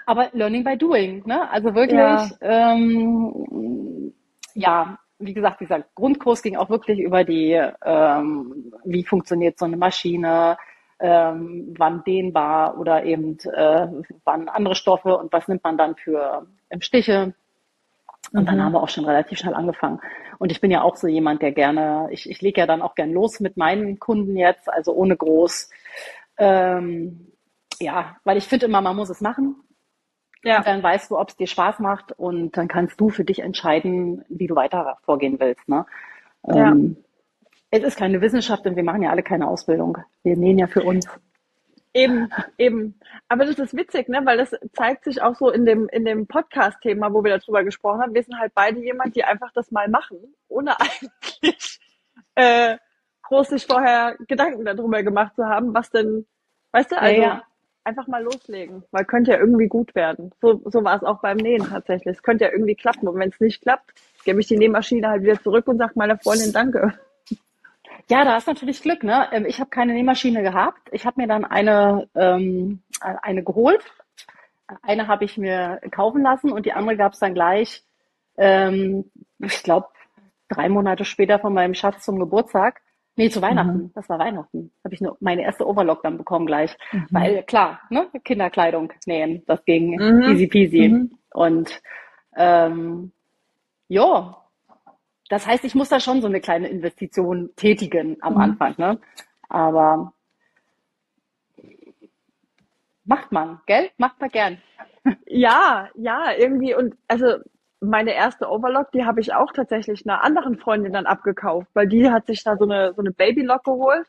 Aber 0.08 0.30
Learning 0.34 0.64
by 0.64 0.76
Doing, 0.76 1.24
ne? 1.28 1.48
Also 1.52 1.76
wirklich, 1.76 2.00
ja. 2.00 2.30
Ähm, 2.42 4.12
ja, 4.56 4.98
wie 5.20 5.36
gesagt, 5.36 5.62
dieser 5.62 5.86
Grundkurs 5.94 6.42
ging 6.42 6.56
auch 6.58 6.72
wirklich 6.72 7.00
über 7.00 7.24
die, 7.24 7.62
ähm, 7.86 8.74
wie 8.86 9.04
funktioniert 9.04 9.60
so 9.60 9.66
eine 9.66 9.78
Maschine, 9.78 10.58
ähm, 11.00 11.74
wann 11.78 12.04
dehnbar 12.04 12.78
oder 12.78 13.04
eben 13.04 13.38
äh, 13.40 13.88
wann 14.26 14.50
andere 14.50 14.76
Stoffe 14.76 15.18
und 15.18 15.32
was 15.32 15.48
nimmt 15.48 15.64
man 15.64 15.78
dann 15.78 15.96
für 15.96 16.46
im 16.70 16.82
Stiche. 16.82 17.34
Und 18.34 18.42
mhm. 18.42 18.46
dann 18.46 18.64
haben 18.64 18.74
wir 18.74 18.84
auch 18.84 18.90
schon 18.90 19.06
relativ 19.06 19.40
schnell 19.40 19.54
angefangen. 19.54 20.00
Und 20.38 20.52
ich 20.52 20.62
bin 20.62 20.72
ja 20.72 20.82
auch 20.82 20.96
so 20.96 21.08
jemand, 21.08 21.42
der 21.42 21.52
gerne, 21.52 22.08
ich, 22.12 22.30
ich 22.30 22.42
lege 22.42 22.62
ja 22.62 22.68
dann 22.68 22.82
auch 22.82 22.96
gern 22.96 23.12
los 23.12 23.40
mit 23.40 23.58
meinen 23.58 24.00
Kunden 24.00 24.38
jetzt, 24.38 24.72
also 24.72 24.94
ohne 24.94 25.16
groß. 25.16 25.70
Ähm, 26.38 27.32
ja, 27.80 28.18
weil 28.24 28.38
ich 28.38 28.48
finde 28.48 28.66
immer, 28.66 28.82
man 28.82 28.96
muss 28.96 29.10
es 29.10 29.22
machen. 29.22 29.56
Ja. 30.44 30.60
Und 30.60 30.68
dann 30.68 30.84
weißt 30.84 31.12
du, 31.12 31.18
ob 31.18 31.30
es 31.30 31.36
dir 31.36 31.48
Spaß 31.48 31.80
macht 31.80 32.14
und 32.14 32.56
dann 32.56 32.68
kannst 32.68 33.00
du 33.00 33.10
für 33.10 33.26
dich 33.26 33.40
entscheiden, 33.40 34.24
wie 34.30 34.48
du 34.48 34.56
weiter 34.56 34.98
vorgehen 35.04 35.40
willst. 35.40 35.68
Ne? 35.68 35.86
Ja. 36.48 36.72
Ähm, 36.72 36.98
es 37.72 37.84
ist 37.84 37.98
keine 37.98 38.22
Wissenschaft 38.22 38.66
und 38.66 38.76
wir 38.76 38.84
machen 38.84 39.04
ja 39.04 39.12
alle 39.12 39.24
keine 39.24 39.48
Ausbildung. 39.48 39.98
Wir 40.24 40.36
nähen 40.36 40.58
ja 40.58 40.68
für 40.68 40.84
uns. 40.84 41.08
Eben, 41.94 42.30
eben. 42.58 43.00
Aber 43.28 43.46
das 43.46 43.58
ist 43.58 43.76
witzig, 43.76 44.10
ne? 44.10 44.22
weil 44.24 44.38
das 44.38 44.56
zeigt 44.74 45.06
sich 45.06 45.22
auch 45.22 45.36
so 45.36 45.50
in 45.50 45.66
dem, 45.66 45.90
in 45.90 46.06
dem 46.06 46.28
Podcast-Thema, 46.28 47.14
wo 47.14 47.24
wir 47.24 47.38
darüber 47.38 47.64
gesprochen 47.64 48.02
haben. 48.02 48.14
Wir 48.14 48.24
sind 48.24 48.38
halt 48.38 48.54
beide 48.54 48.80
jemand, 48.80 49.16
die 49.16 49.24
einfach 49.24 49.52
das 49.54 49.72
mal 49.72 49.88
machen, 49.88 50.18
ohne 50.48 50.80
eigentlich 50.80 51.80
äh, 52.36 52.78
groß 53.24 53.50
sich 53.50 53.66
vorher 53.66 54.18
Gedanken 54.28 54.66
darüber 54.66 55.02
gemacht 55.04 55.36
zu 55.36 55.46
haben, 55.46 55.74
was 55.74 55.90
denn, 55.90 56.26
weißt 56.72 56.92
du, 56.92 57.02
also 57.02 57.22
ja, 57.22 57.28
ja. 57.28 57.44
einfach 57.84 58.08
mal 58.08 58.24
loslegen, 58.24 58.84
weil 58.92 59.06
könnte 59.06 59.32
ja 59.32 59.40
irgendwie 59.40 59.68
gut 59.68 59.96
werden. 59.96 60.32
So, 60.42 60.62
so 60.66 60.84
war 60.84 60.96
es 60.96 61.04
auch 61.04 61.22
beim 61.22 61.38
Nähen 61.38 61.68
tatsächlich. 61.68 62.18
Es 62.18 62.24
könnte 62.24 62.46
ja 62.46 62.52
irgendwie 62.52 62.76
klappen 62.76 63.08
und 63.08 63.20
wenn 63.20 63.30
es 63.30 63.40
nicht 63.40 63.62
klappt, 63.62 63.94
gebe 64.26 64.40
ich 64.40 64.48
die 64.48 64.58
Nähmaschine 64.58 65.10
halt 65.10 65.24
wieder 65.24 65.42
zurück 65.42 65.68
und 65.68 65.80
sage 65.80 65.94
meiner 65.96 66.18
Freundin 66.20 66.54
Danke. 66.54 67.00
Ja, 68.10 68.26
da 68.26 68.38
ist 68.38 68.48
natürlich 68.48 68.82
Glück. 68.82 69.04
Ne? 69.04 69.28
Ähm, 69.32 69.46
ich 69.46 69.60
habe 69.60 69.70
keine 69.70 69.94
Nähmaschine 69.94 70.42
gehabt. 70.42 70.90
Ich 70.92 71.06
habe 71.06 71.22
mir 71.22 71.28
dann 71.28 71.46
eine, 71.46 72.10
ähm, 72.16 72.82
eine 73.00 73.44
geholt. 73.44 73.84
Eine 74.82 75.08
habe 75.08 75.26
ich 75.26 75.38
mir 75.38 75.80
kaufen 75.92 76.24
lassen 76.24 76.52
und 76.52 76.66
die 76.66 76.74
andere 76.74 76.98
gab 76.98 77.14
es 77.14 77.20
dann 77.20 77.34
gleich, 77.34 77.84
ähm, 78.38 79.06
ich 79.40 79.64
glaube, 79.64 79.88
drei 80.48 80.70
Monate 80.70 81.06
später 81.06 81.40
von 81.40 81.54
meinem 81.54 81.74
Schatz 81.74 82.04
zum 82.04 82.20
Geburtstag. 82.20 82.82
Nee, 83.16 83.30
zu 83.30 83.42
Weihnachten. 83.42 83.78
Mhm. 83.78 83.92
Das 83.94 84.08
war 84.10 84.18
Weihnachten. 84.18 84.72
Habe 84.84 84.94
ich 84.94 85.02
nur 85.02 85.18
meine 85.20 85.44
erste 85.44 85.68
Overlock 85.68 86.02
dann 86.04 86.18
bekommen 86.18 86.46
gleich. 86.46 86.76
Mhm. 86.92 87.08
Weil 87.12 87.44
klar, 87.44 87.82
ne, 87.90 88.08
Kinderkleidung 88.24 88.94
nähen, 89.06 89.44
das 89.46 89.64
ging 89.66 89.98
mhm. 89.98 90.22
easy 90.32 90.48
peasy. 90.48 90.88
Mhm. 90.88 91.18
Und 91.34 91.82
ähm, 92.36 93.12
ja, 93.88 94.38
das 95.30 95.46
heißt, 95.46 95.64
ich 95.64 95.76
muss 95.76 95.90
da 95.90 96.00
schon 96.00 96.22
so 96.22 96.28
eine 96.28 96.42
kleine 96.42 96.68
Investition 96.68 97.52
tätigen 97.56 98.18
am 98.22 98.34
mhm. 98.34 98.42
Anfang, 98.42 98.76
ne? 98.78 99.00
Aber 99.48 100.14
macht 103.06 103.32
man, 103.32 103.62
gell? 103.66 103.90
Macht 103.98 104.20
man 104.20 104.30
gern. 104.30 104.58
Ja, 105.26 105.90
ja, 105.96 106.34
irgendwie 106.38 106.76
und 106.76 106.96
also 107.08 107.38
meine 107.80 108.14
erste 108.14 108.50
Overlock, 108.50 108.92
die 108.92 109.06
habe 109.06 109.22
ich 109.22 109.34
auch 109.34 109.54
tatsächlich 109.54 110.06
einer 110.06 110.24
anderen 110.24 110.58
Freundin 110.58 110.92
dann 110.92 111.06
abgekauft, 111.06 111.70
weil 111.74 111.88
die 111.88 112.12
hat 112.12 112.28
sich 112.28 112.44
da 112.44 112.58
so 112.58 112.66
eine 112.66 112.94
so 112.94 113.02
eine 113.02 113.12
Babylock 113.12 113.64
geholt 113.64 114.06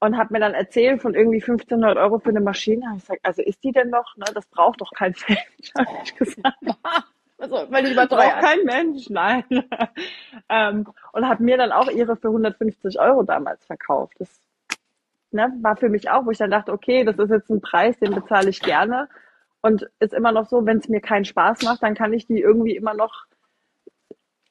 und 0.00 0.16
hat 0.16 0.30
mir 0.32 0.40
dann 0.40 0.54
erzählt 0.54 1.00
von 1.00 1.14
irgendwie 1.14 1.40
1500 1.40 1.96
Euro 1.96 2.18
für 2.18 2.30
eine 2.30 2.40
Maschine. 2.40 2.94
Ich 2.96 3.04
sag, 3.04 3.20
also 3.22 3.40
ist 3.40 3.62
die 3.62 3.72
denn 3.72 3.90
noch? 3.90 4.16
Ne, 4.16 4.26
das 4.34 4.46
braucht 4.46 4.80
doch 4.80 4.90
kein 4.92 5.14
Mensch, 5.28 5.72
habe 5.78 5.88
ich 6.04 6.14
gesagt. 6.16 6.56
Also, 7.38 7.66
weil 7.70 7.84
die 7.84 7.92
überteuert. 7.92 8.40
kein 8.40 8.64
Mensch, 8.64 9.10
nein. 9.10 9.44
ähm, 10.48 10.86
und 11.12 11.28
hat 11.28 11.40
mir 11.40 11.58
dann 11.58 11.72
auch 11.72 11.90
ihre 11.90 12.16
für 12.16 12.28
150 12.28 12.98
Euro 12.98 13.22
damals 13.22 13.64
verkauft. 13.66 14.14
Das 14.18 14.40
ne, 15.30 15.52
war 15.60 15.76
für 15.76 15.88
mich 15.88 16.10
auch, 16.10 16.24
wo 16.24 16.30
ich 16.30 16.38
dann 16.38 16.50
dachte, 16.50 16.72
okay, 16.72 17.04
das 17.04 17.18
ist 17.18 17.30
jetzt 17.30 17.50
ein 17.50 17.60
Preis, 17.60 17.98
den 17.98 18.14
bezahle 18.14 18.48
ich 18.48 18.60
gerne. 18.60 19.08
Und 19.60 19.88
ist 20.00 20.14
immer 20.14 20.32
noch 20.32 20.46
so, 20.46 20.64
wenn 20.64 20.78
es 20.78 20.88
mir 20.88 21.00
keinen 21.00 21.24
Spaß 21.24 21.62
macht, 21.62 21.82
dann 21.82 21.94
kann 21.94 22.12
ich 22.12 22.26
die 22.26 22.40
irgendwie 22.40 22.76
immer 22.76 22.94
noch 22.94 23.26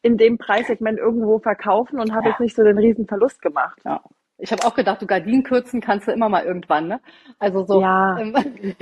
in 0.01 0.17
dem 0.17 0.37
Preissegment 0.37 0.99
irgendwo 0.99 1.39
verkaufen 1.39 1.99
und 1.99 2.13
habe 2.13 2.25
ja. 2.25 2.31
jetzt 2.31 2.39
nicht 2.39 2.55
so 2.55 2.63
den 2.63 2.77
riesen 2.77 3.07
Verlust 3.07 3.41
gemacht. 3.41 3.79
Ja. 3.85 4.01
Ich 4.37 4.51
habe 4.51 4.63
auch 4.65 4.75
gedacht, 4.75 5.01
du 5.01 5.07
Gardinen 5.07 5.43
kürzen 5.43 5.81
kannst 5.81 6.07
du 6.07 6.11
immer 6.11 6.29
mal 6.29 6.43
irgendwann, 6.43 6.87
ne? 6.87 6.99
Also 7.39 7.65
so, 7.65 7.81
ja. 7.81 8.17
ähm, 8.19 8.35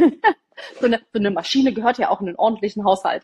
so, 0.79 0.87
eine, 0.87 0.99
so 1.13 1.19
eine 1.19 1.31
Maschine 1.31 1.71
gehört 1.71 1.97
ja 1.97 2.09
auch 2.09 2.19
in 2.19 2.27
einen 2.27 2.37
ordentlichen 2.37 2.83
Haushalt. 2.83 3.23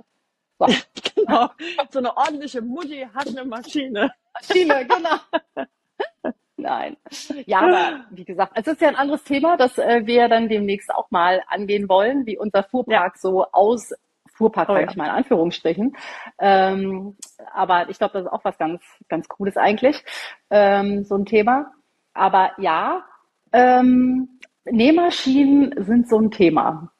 So. 0.59 0.65
genau. 1.15 1.49
So 1.89 1.99
eine 1.99 2.15
ordentliche 2.15 2.61
Mutti 2.61 3.07
hat 3.13 3.27
eine 3.27 3.45
Maschine. 3.45 4.11
Maschine, 4.33 4.85
genau. 4.85 5.65
Nein. 6.57 6.97
Ja, 7.45 7.59
aber 7.59 8.05
wie 8.11 8.25
gesagt, 8.25 8.51
es 8.55 8.67
ist 8.67 8.81
ja 8.81 8.89
ein 8.89 8.95
anderes 8.95 9.23
Thema, 9.23 9.55
das 9.55 9.77
äh, 9.77 10.05
wir 10.05 10.27
dann 10.27 10.49
demnächst 10.49 10.93
auch 10.93 11.09
mal 11.09 11.41
angehen 11.47 11.87
wollen, 11.87 12.25
wie 12.25 12.37
unser 12.37 12.63
Fuhrpark 12.63 13.15
ja. 13.15 13.19
so 13.19 13.45
aus 13.51 13.93
Fuhrpark, 14.33 14.69
oh, 14.69 14.73
sage 14.73 14.87
ich 14.89 14.97
mal 14.97 15.05
in 15.05 15.11
Anführungsstrichen. 15.11 15.95
Ähm, 16.39 17.15
aber 17.53 17.89
ich 17.89 17.97
glaube, 17.97 18.13
das 18.13 18.23
ist 18.23 18.31
auch 18.31 18.43
was 18.43 18.57
ganz, 18.57 18.81
ganz 19.07 19.27
Cooles 19.29 19.57
eigentlich, 19.57 20.03
ähm, 20.49 21.05
so 21.05 21.15
ein 21.15 21.25
Thema. 21.25 21.71
Aber 22.13 22.51
ja, 22.57 23.05
ähm, 23.53 24.39
Nähmaschinen 24.65 25.85
sind 25.85 26.09
so 26.09 26.19
ein 26.19 26.31
Thema. 26.31 26.91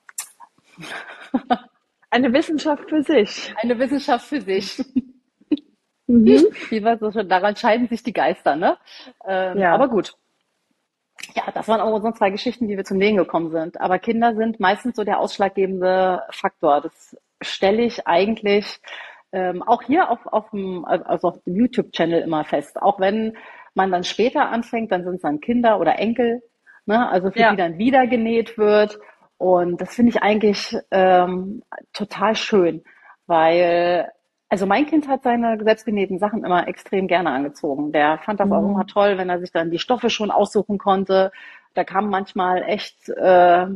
Eine 2.10 2.34
Wissenschaft 2.34 2.90
für 2.90 3.04
sich. 3.04 3.54
Eine 3.62 3.78
Wissenschaft 3.78 4.26
für 4.26 4.42
sich. 4.42 4.80
mhm. 6.08 6.48
Wie 6.70 6.84
war 6.84 6.98
so 6.98 7.12
schon, 7.12 7.30
daran 7.30 7.56
scheiden 7.56 7.88
sich 7.88 8.04
die 8.04 8.14
Geister, 8.14 8.56
ne? 8.56 8.78
Ähm, 9.28 9.60
ja. 9.60 9.74
Aber 9.74 9.90
gut. 9.90 10.14
Ja, 11.36 11.52
das 11.54 11.68
waren 11.68 11.82
auch 11.82 11.94
unsere 11.94 12.14
zwei 12.14 12.30
Geschichten, 12.30 12.68
wie 12.70 12.78
wir 12.78 12.86
zum 12.86 12.98
Nähen 12.98 13.18
gekommen 13.18 13.52
sind. 13.52 13.80
Aber 13.80 14.00
Kinder 14.00 14.36
sind 14.36 14.60
meistens 14.60 14.96
so 14.96 15.04
der 15.04 15.20
ausschlaggebende 15.20 16.24
Faktor. 16.32 16.82
Das 16.82 17.18
stelle 17.42 17.84
ich 17.84 18.08
eigentlich 18.08 18.80
ähm, 19.32 19.62
auch 19.62 19.84
hier 19.84 20.10
auf, 20.10 20.26
auf 20.26 20.50
dem, 20.52 20.86
also 20.86 21.30
auf 21.30 21.44
dem 21.44 21.56
YouTube-Channel 21.56 22.22
immer 22.22 22.46
fest. 22.46 22.82
Auch 22.82 23.00
wenn 23.00 23.38
man 23.76 23.92
dann 23.92 24.04
später 24.04 24.50
anfängt, 24.50 24.92
dann 24.92 25.04
sind 25.04 25.16
es 25.16 25.22
dann 25.22 25.40
Kinder 25.40 25.80
oder 25.80 26.00
Enkel, 26.00 26.42
ne? 26.86 27.08
also 27.10 27.32
für 27.32 27.40
ja. 27.40 27.52
die 27.52 27.58
dann 27.58 27.78
wieder 27.78 28.08
genäht 28.08 28.58
wird. 28.58 28.98
Und 29.40 29.80
das 29.80 29.96
finde 29.96 30.12
ich 30.12 30.22
eigentlich 30.22 30.78
ähm, 30.92 31.64
total 31.94 32.36
schön, 32.36 32.84
weil 33.26 34.12
also 34.50 34.66
mein 34.66 34.86
Kind 34.86 35.08
hat 35.08 35.24
seine 35.24 35.64
selbstgenähten 35.64 36.20
Sachen 36.20 36.44
immer 36.44 36.68
extrem 36.68 37.08
gerne 37.08 37.30
angezogen. 37.30 37.92
Der 37.94 38.18
fand 38.18 38.40
das 38.40 38.48
mhm. 38.48 38.54
auch 38.54 38.64
immer 38.64 38.86
toll, 38.86 39.18
wenn 39.18 39.30
er 39.30 39.40
sich 39.40 39.52
dann 39.52 39.72
die 39.72 39.80
Stoffe 39.80 40.10
schon 40.10 40.30
aussuchen 40.30 40.78
konnte. 40.78 41.32
Da 41.74 41.86
kam 41.86 42.10
manchmal 42.10 42.64
echt 42.64 43.08
äh, 43.10 43.68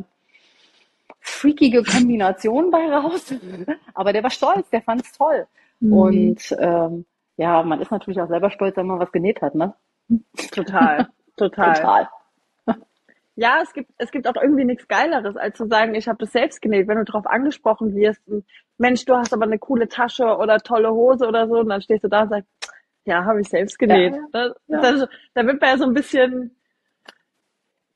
freakige 1.20 1.82
Kombinationen 1.82 2.70
bei 2.70 2.86
raus. 2.94 3.32
Aber 3.94 4.12
der 4.12 4.22
war 4.22 4.30
stolz, 4.30 4.68
der 4.68 4.82
fand 4.82 5.02
es 5.02 5.12
toll. 5.12 5.46
Mhm. 5.80 5.92
Und 5.92 6.56
ähm, 6.58 7.06
ja, 7.38 7.62
man 7.62 7.80
ist 7.80 7.90
natürlich 7.90 8.20
auch 8.20 8.28
selber 8.28 8.50
stolz, 8.50 8.76
wenn 8.76 8.86
man 8.86 8.98
was 8.98 9.12
genäht 9.12 9.40
hat, 9.40 9.54
ne? 9.54 9.74
Total, 10.52 11.08
total. 11.36 11.72
total 11.74 12.08
ja, 13.36 13.60
es 13.62 13.72
gibt, 13.72 13.90
es 13.98 14.10
gibt 14.10 14.28
auch 14.28 14.40
irgendwie 14.40 14.64
nichts 14.64 14.86
Geileres, 14.86 15.36
als 15.36 15.56
zu 15.56 15.66
sagen, 15.66 15.94
ich 15.94 16.08
habe 16.08 16.18
das 16.18 16.32
selbst 16.32 16.62
genäht. 16.62 16.86
Wenn 16.86 16.98
du 16.98 17.04
darauf 17.04 17.26
angesprochen 17.26 17.94
wirst, 17.94 18.22
Mensch, 18.78 19.04
du 19.04 19.16
hast 19.16 19.32
aber 19.32 19.44
eine 19.44 19.58
coole 19.58 19.88
Tasche 19.88 20.36
oder 20.36 20.58
tolle 20.58 20.92
Hose 20.92 21.26
oder 21.26 21.48
so, 21.48 21.58
und 21.60 21.68
dann 21.68 21.82
stehst 21.82 22.04
du 22.04 22.08
da 22.08 22.22
und 22.22 22.30
sagst, 22.30 22.48
ja, 23.04 23.24
habe 23.24 23.40
ich 23.40 23.48
selbst 23.48 23.78
genäht. 23.78 24.14
Ja, 24.14 24.28
da, 24.32 24.54
ja. 24.68 24.80
Da, 24.80 25.08
da 25.34 25.46
wird 25.46 25.60
man 25.60 25.70
ja 25.70 25.78
so 25.78 25.84
ein 25.84 25.94
bisschen, 25.94 26.56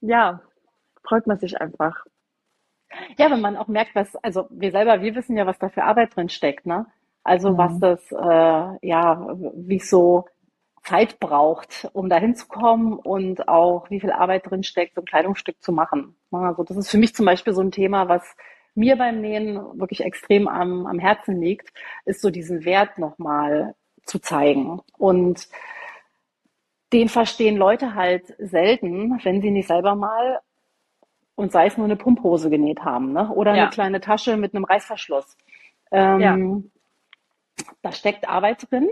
ja, 0.00 0.40
freut 1.04 1.26
man 1.26 1.38
sich 1.38 1.60
einfach. 1.60 2.04
Ja, 3.16 3.30
wenn 3.30 3.40
man 3.40 3.56
auch 3.56 3.68
merkt, 3.68 3.94
was, 3.94 4.16
also 4.16 4.46
wir 4.50 4.70
selber, 4.70 5.00
wir 5.02 5.14
wissen 5.14 5.36
ja, 5.36 5.46
was 5.46 5.58
da 5.58 5.68
für 5.68 5.84
Arbeit 5.84 6.16
drin 6.16 6.28
steckt, 6.28 6.66
ne? 6.66 6.86
Also 7.22 7.52
mhm. 7.52 7.58
was 7.58 7.78
das, 7.78 8.12
äh, 8.12 8.88
ja, 8.88 9.36
wie 9.54 9.78
so 9.78 10.26
Zeit 10.88 11.20
braucht, 11.20 11.88
um 11.92 12.08
dahin 12.08 12.34
zu 12.34 12.48
kommen 12.48 12.94
und 12.94 13.46
auch 13.46 13.90
wie 13.90 14.00
viel 14.00 14.10
Arbeit 14.10 14.50
drin 14.50 14.62
steckt, 14.62 14.94
so 14.94 15.02
ein 15.02 15.04
Kleidungsstück 15.04 15.62
zu 15.62 15.70
machen. 15.70 16.16
Also 16.30 16.64
das 16.64 16.78
ist 16.78 16.90
für 16.90 16.96
mich 16.96 17.14
zum 17.14 17.26
Beispiel 17.26 17.52
so 17.52 17.60
ein 17.60 17.72
Thema, 17.72 18.08
was 18.08 18.22
mir 18.74 18.96
beim 18.96 19.20
Nähen 19.20 19.56
wirklich 19.78 20.02
extrem 20.02 20.48
am, 20.48 20.86
am 20.86 20.98
Herzen 20.98 21.42
liegt, 21.42 21.74
ist 22.06 22.22
so 22.22 22.30
diesen 22.30 22.64
Wert 22.64 22.96
nochmal 22.96 23.74
zu 24.04 24.18
zeigen. 24.18 24.80
Und 24.96 25.48
den 26.94 27.10
verstehen 27.10 27.58
Leute 27.58 27.94
halt 27.94 28.34
selten, 28.38 29.20
wenn 29.22 29.42
sie 29.42 29.50
nicht 29.50 29.68
selber 29.68 29.94
mal 29.94 30.40
und 31.34 31.52
sei 31.52 31.66
es 31.66 31.76
nur 31.76 31.84
eine 31.84 31.96
Pumphose 31.96 32.48
genäht 32.48 32.80
haben, 32.80 33.12
ne? 33.12 33.30
Oder 33.30 33.54
ja. 33.54 33.64
eine 33.64 33.70
kleine 33.70 34.00
Tasche 34.00 34.38
mit 34.38 34.54
einem 34.54 34.64
Reißverschluss. 34.64 35.36
Ähm, 35.92 36.20
ja. 36.20 37.66
Da 37.82 37.92
steckt 37.92 38.26
Arbeit 38.26 38.70
drin 38.70 38.88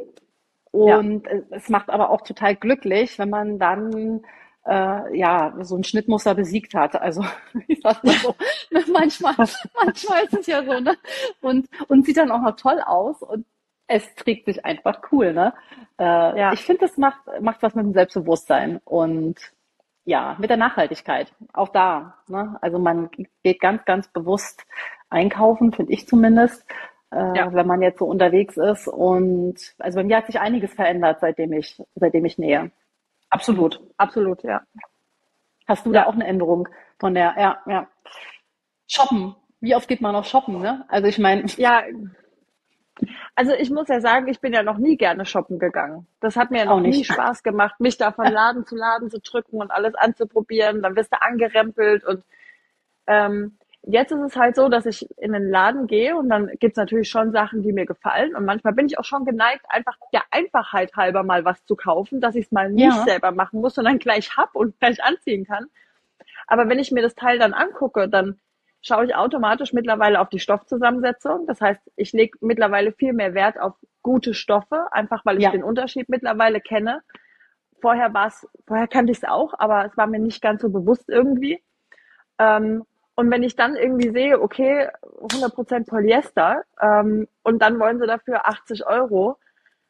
und 0.77 1.27
ja. 1.27 1.41
es 1.51 1.69
macht 1.69 1.91
aber 1.91 2.11
auch 2.11 2.23
total 2.23 2.55
glücklich, 2.55 3.19
wenn 3.19 3.31
man 3.31 3.59
dann 3.59 4.23
äh, 4.67 5.17
ja, 5.17 5.55
so 5.61 5.77
ein 5.77 5.85
Schnittmuster 5.85 6.35
besiegt 6.35 6.75
hat. 6.75 7.01
Also 7.01 7.25
ich 7.69 7.81
sag 7.83 8.03
mal 8.05 8.15
so, 8.15 8.35
ne, 8.71 8.85
manchmal, 8.93 9.35
manchmal 9.37 10.25
ist 10.25 10.35
es 10.35 10.47
ja 10.47 10.65
so, 10.65 10.81
ne? 10.81 10.97
Und, 11.41 11.69
und 11.89 12.05
sieht 12.05 12.17
dann 12.17 12.31
auch 12.31 12.43
noch 12.43 12.57
toll 12.57 12.81
aus 12.85 13.23
und 13.23 13.47
es 13.89 14.15
trägt 14.17 14.47
sich 14.47 14.65
einfach 14.65 15.01
cool, 15.13 15.33
ne? 15.33 15.55
Äh, 15.99 16.05
ja. 16.05 16.53
Ich 16.53 16.65
finde, 16.65 16.81
das 16.81 16.97
macht, 16.99 17.21
macht 17.41 17.63
was 17.63 17.75
mit 17.75 17.85
dem 17.85 17.93
Selbstbewusstsein 17.93 18.81
und 18.85 19.37
ja, 20.05 20.37
mit 20.39 20.51
der 20.51 20.57
Nachhaltigkeit. 20.57 21.33
Auch 21.53 21.69
da. 21.69 22.19
Ne? 22.29 22.57
Also 22.61 22.79
man 22.79 23.11
geht 23.43 23.61
ganz, 23.61 23.85
ganz 23.85 24.09
bewusst 24.09 24.65
einkaufen, 25.11 25.73
finde 25.73 25.93
ich 25.93 26.07
zumindest, 26.07 26.65
äh, 27.13 27.39
ja. 27.39 27.53
wenn 27.53 27.67
man 27.67 27.83
jetzt 27.83 27.99
so 27.99 28.07
unterwegs 28.07 28.57
ist. 28.57 28.89
Und 28.89 29.75
also 29.79 29.97
bei 29.97 30.05
mir 30.05 30.17
hat 30.17 30.27
sich 30.27 30.41
einiges 30.41 30.73
verändert, 30.75 31.19
seitdem 31.21 31.53
ich, 31.53 31.83
seitdem 31.95 32.25
ich 32.25 32.39
nähe. 32.39 32.71
Absolut. 33.31 33.81
Absolut, 33.97 34.43
ja. 34.43 34.63
Hast 35.67 35.85
du 35.85 35.93
ja. 35.93 36.03
da 36.03 36.09
auch 36.09 36.15
eine 36.15 36.27
Änderung 36.27 36.69
von 36.99 37.15
der, 37.15 37.35
ja, 37.37 37.59
ja. 37.67 37.89
Shoppen. 38.87 39.35
Wie 39.61 39.75
oft 39.75 39.89
geht 39.89 40.01
man 40.01 40.13
noch 40.13 40.25
shoppen, 40.25 40.61
ne? 40.61 40.85
Also 40.89 41.09
ich 41.09 41.19
meine. 41.19 41.45
Ja, 41.57 41.83
also 43.35 43.53
ich 43.53 43.71
muss 43.71 43.89
ja 43.89 44.01
sagen, 44.01 44.29
ich 44.29 44.41
bin 44.41 44.53
ja 44.53 44.63
noch 44.63 44.79
nie 44.79 44.97
gerne 44.97 45.27
shoppen 45.27 45.59
gegangen. 45.59 46.07
Das 46.21 46.37
hat 46.37 46.51
mir 46.51 46.59
ja 46.59 46.65
noch 46.67 46.81
nie 46.81 47.05
Spaß 47.05 47.43
gemacht, 47.43 47.81
mich 47.81 47.99
da 47.99 48.13
von 48.13 48.27
Laden 48.27 48.65
zu 48.65 48.77
Laden 48.77 49.11
zu 49.11 49.19
drücken 49.19 49.61
und 49.61 49.71
alles 49.71 49.95
anzuprobieren. 49.95 50.83
Dann 50.83 50.95
wirst 50.95 51.13
du 51.13 51.21
angerempelt 51.21 52.05
und 52.05 52.23
ähm, 53.07 53.59
jetzt 53.87 54.11
ist 54.11 54.21
es 54.21 54.37
halt 54.37 54.57
so, 54.57 54.69
dass 54.69 54.85
ich 54.85 55.09
in 55.17 55.33
den 55.33 55.49
Laden 55.49 55.87
gehe 55.87 56.17
und 56.17 56.29
dann 56.29 56.49
gibt's 56.59 56.77
natürlich 56.77 57.09
schon 57.09 57.33
Sachen, 57.33 57.63
die 57.63 57.73
mir 57.73 57.87
gefallen. 57.87 58.35
Und 58.35 58.45
manchmal 58.45 58.73
bin 58.73 58.87
ich 58.87 58.99
auch 58.99 59.05
schon 59.05 59.25
geneigt, 59.25 59.65
einfach 59.69 59.97
der 60.13 60.25
Einfachheit 60.31 60.95
halber 60.97 61.23
mal 61.23 61.45
was 61.45 61.65
zu 61.65 61.77
kaufen, 61.77 62.21
dass 62.21 62.35
ich 62.35 62.47
es 62.47 62.53
mal 62.53 62.71
nicht 62.71 62.97
ja. 62.97 63.05
selber 63.05 63.31
machen 63.31 63.61
muss, 63.61 63.75
sondern 63.75 63.99
gleich 63.99 64.37
hab 64.37 64.55
und 64.55 64.79
gleich 64.81 65.03
anziehen 65.03 65.47
kann. 65.47 65.67
Aber 66.49 66.69
wenn 66.69 66.81
ich 66.81 66.91
mir 66.91 67.03
das 67.03 67.15
Teil 67.15 67.39
dann 67.39 67.55
angucke, 67.55 68.09
dann 68.09 68.39
schaue 68.83 69.07
ich 69.07 69.15
automatisch 69.15 69.73
mittlerweile 69.73 70.21
auf 70.21 70.29
die 70.29 70.41
Stoffzusammensetzung. 70.41 71.47
Das 71.47 71.61
heißt, 71.61 71.81
ich 71.97 72.13
lege 72.13 72.39
mittlerweile 72.41 72.93
viel 72.93 73.13
mehr 73.13 73.35
Wert 73.35 73.59
auf 73.59 73.75
gute 74.03 74.35
Stoffe, 74.35 74.87
einfach 74.93 75.25
weil 75.25 75.39
ich 75.39 75.45
ja. 75.45 75.51
den 75.51 75.65
Unterschied 75.65 76.09
mittlerweile 76.09 76.61
kenne. 76.61 77.03
Vorher 77.81 78.15
war 78.15 78.29
es, 78.29 78.49
vorher 78.67 78.89
kannte 78.89 79.13
ich 79.13 79.19
es 79.19 79.25
auch, 79.25 79.55
aber 79.59 79.85
es 79.85 79.97
war 79.97 80.07
mir 80.07 80.19
nicht 80.19 80.43
ganz 80.43 80.63
so 80.63 80.71
bewusst 80.71 81.09
irgendwie. 81.09 81.63
Ähm, 82.39 82.85
und 83.17 83.31
wenn 83.31 83.43
ich 83.43 83.57
dann 83.57 83.77
irgendwie 83.77 84.11
sehe, 84.11 84.41
okay, 84.41 84.89
100% 85.03 85.89
Polyester 85.89 86.63
ähm, 86.81 87.27
und 87.43 87.61
dann 87.63 87.81
wollen 87.81 87.99
sie 87.99 88.07
dafür 88.07 88.47
80 88.47 88.87
Euro, 88.87 89.39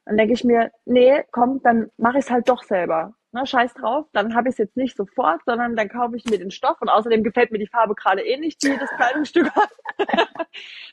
dann 0.04 0.16
denke 0.16 0.32
ich 0.32 0.44
mir, 0.44 0.70
nee, 0.84 1.24
komm, 1.32 1.60
dann 1.62 1.90
mache 1.96 2.18
ich 2.18 2.24
es 2.26 2.30
halt 2.30 2.48
doch 2.48 2.62
selber. 2.62 3.14
Ne, 3.32 3.44
scheiß 3.44 3.74
drauf, 3.74 4.06
dann 4.12 4.34
habe 4.36 4.48
ich 4.48 4.54
es 4.54 4.58
jetzt 4.58 4.76
nicht 4.76 4.96
sofort, 4.96 5.42
sondern 5.44 5.74
dann 5.74 5.88
kaufe 5.88 6.16
ich 6.16 6.24
mir 6.24 6.38
den 6.38 6.52
Stoff 6.52 6.80
und 6.80 6.88
außerdem 6.88 7.24
gefällt 7.24 7.50
mir 7.50 7.58
die 7.58 7.66
Farbe 7.66 7.96
gerade 7.96 8.22
eh 8.22 8.38
nicht, 8.38 8.62
die 8.62 8.78
das 8.78 8.88
Kleidungsstück 8.90 9.50
hat. 9.54 9.70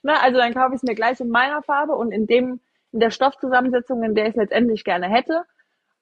ne, 0.03 0.19
also 0.19 0.39
dann 0.39 0.55
kaufe 0.55 0.71
ich 0.71 0.77
es 0.77 0.83
mir 0.83 0.95
gleich 0.95 1.19
in 1.19 1.29
meiner 1.29 1.61
Farbe 1.61 1.93
und 1.93 2.11
in 2.11 2.25
dem, 2.25 2.59
in 2.91 2.99
der 2.99 3.11
Stoffzusammensetzung, 3.11 4.03
in 4.03 4.15
der 4.15 4.25
ich 4.25 4.31
es 4.31 4.37
letztendlich 4.37 4.83
gerne 4.83 5.07
hätte. 5.07 5.45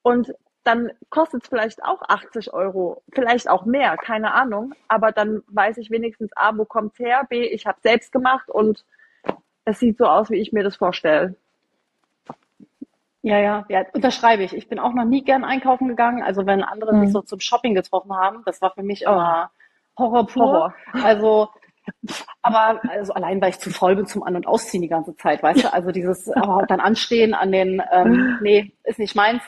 Und 0.02 0.34
dann 0.64 0.92
kostet 1.10 1.44
es 1.44 1.50
vielleicht 1.50 1.84
auch 1.84 2.02
80 2.08 2.54
Euro, 2.54 3.02
vielleicht 3.12 3.50
auch 3.50 3.66
mehr, 3.66 3.98
keine 3.98 4.34
Ahnung. 4.34 4.74
Aber 4.88 5.12
dann 5.12 5.42
weiß 5.48 5.78
ich 5.78 5.90
wenigstens, 5.90 6.32
A, 6.36 6.56
wo 6.56 6.66
kommt's 6.66 7.00
her, 7.00 7.26
B, 7.30 7.46
ich 7.46 7.66
habe 7.66 7.80
selbst 7.82 8.12
gemacht 8.12 8.50
und 8.50 8.86
es 9.66 9.80
sieht 9.80 9.98
so 9.98 10.06
aus, 10.06 10.30
wie 10.30 10.40
ich 10.40 10.54
mir 10.54 10.64
das 10.64 10.76
vorstelle. 10.76 11.36
Ja, 13.24 13.38
ja, 13.38 13.66
ja, 13.70 13.86
unterschreibe 13.94 14.44
ich. 14.44 14.56
Ich 14.56 14.68
bin 14.68 14.80
auch 14.80 14.94
noch 14.94 15.06
nie 15.06 15.24
gern 15.24 15.44
einkaufen 15.44 15.88
gegangen. 15.88 16.24
Also 16.24 16.46
wenn 16.46 16.64
andere 16.64 16.94
mich 16.94 17.08
hm. 17.08 17.12
so 17.12 17.22
zum 17.22 17.40
Shopping 17.40 17.76
getroffen 17.76 18.16
haben, 18.16 18.42
das 18.46 18.62
war 18.62 18.72
für 18.74 18.82
mich 18.82 19.04
immer 19.04 19.52
Horror 19.98 20.26
pur. 20.26 20.46
Horror. 20.46 20.76
Also, 21.04 21.50
aber 22.42 22.82
also 22.90 23.14
allein, 23.14 23.40
weil 23.40 23.52
ich 23.52 23.60
zu 23.60 23.70
voll 23.70 23.96
bin 23.96 24.08
zum 24.08 24.24
An- 24.24 24.36
und 24.36 24.48
Ausziehen 24.48 24.82
die 24.82 24.88
ganze 24.88 25.16
Zeit, 25.18 25.44
weißt 25.44 25.66
du? 25.66 25.74
Also 25.74 25.92
dieses 25.92 26.28
oh, 26.36 26.62
dann 26.68 26.80
Anstehen 26.80 27.36
an 27.36 27.52
den, 27.52 27.82
ähm, 27.92 28.40
nee, 28.42 28.72
ist 28.84 28.98
nicht 28.98 29.16
meins. 29.16 29.44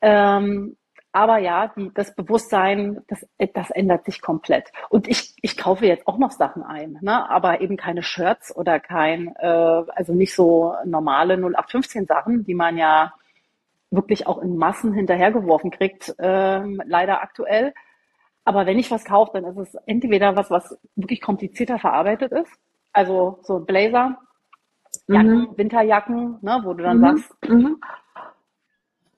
Ähm, 0.00 0.76
aber 1.12 1.38
ja, 1.38 1.68
die, 1.68 1.90
das 1.94 2.14
Bewusstsein, 2.14 3.02
das, 3.08 3.26
das 3.54 3.70
ändert 3.70 4.04
sich 4.04 4.20
komplett. 4.20 4.70
Und 4.90 5.08
ich, 5.08 5.34
ich 5.40 5.56
kaufe 5.56 5.86
jetzt 5.86 6.06
auch 6.06 6.18
noch 6.18 6.30
Sachen 6.30 6.62
ein, 6.62 6.98
ne? 7.00 7.28
aber 7.28 7.60
eben 7.60 7.76
keine 7.76 8.02
Shirts 8.02 8.54
oder 8.54 8.78
kein, 8.78 9.34
äh, 9.36 9.46
also 9.46 10.12
nicht 10.12 10.34
so 10.34 10.74
normale 10.84 11.34
0815 11.34 12.06
Sachen, 12.06 12.44
die 12.44 12.54
man 12.54 12.76
ja 12.76 13.14
wirklich 13.90 14.26
auch 14.26 14.38
in 14.38 14.56
Massen 14.56 14.92
hinterhergeworfen 14.92 15.70
kriegt, 15.70 16.14
äh, 16.18 16.60
leider 16.84 17.22
aktuell. 17.22 17.72
Aber 18.44 18.66
wenn 18.66 18.78
ich 18.78 18.90
was 18.90 19.04
kaufe, 19.04 19.32
dann 19.34 19.44
ist 19.44 19.56
es 19.56 19.74
entweder 19.86 20.36
was, 20.36 20.50
was 20.50 20.78
wirklich 20.94 21.20
komplizierter 21.20 21.78
verarbeitet 21.78 22.32
ist. 22.32 22.52
Also 22.92 23.40
so 23.42 23.60
Blazer, 23.60 24.18
Jacken, 25.06 25.40
mhm. 25.40 25.48
Winterjacken, 25.56 26.38
ne, 26.42 26.60
wo 26.64 26.74
du 26.74 26.82
dann 26.82 26.98
mhm. 26.98 27.02
sagst, 27.02 27.34
mhm. 27.48 27.80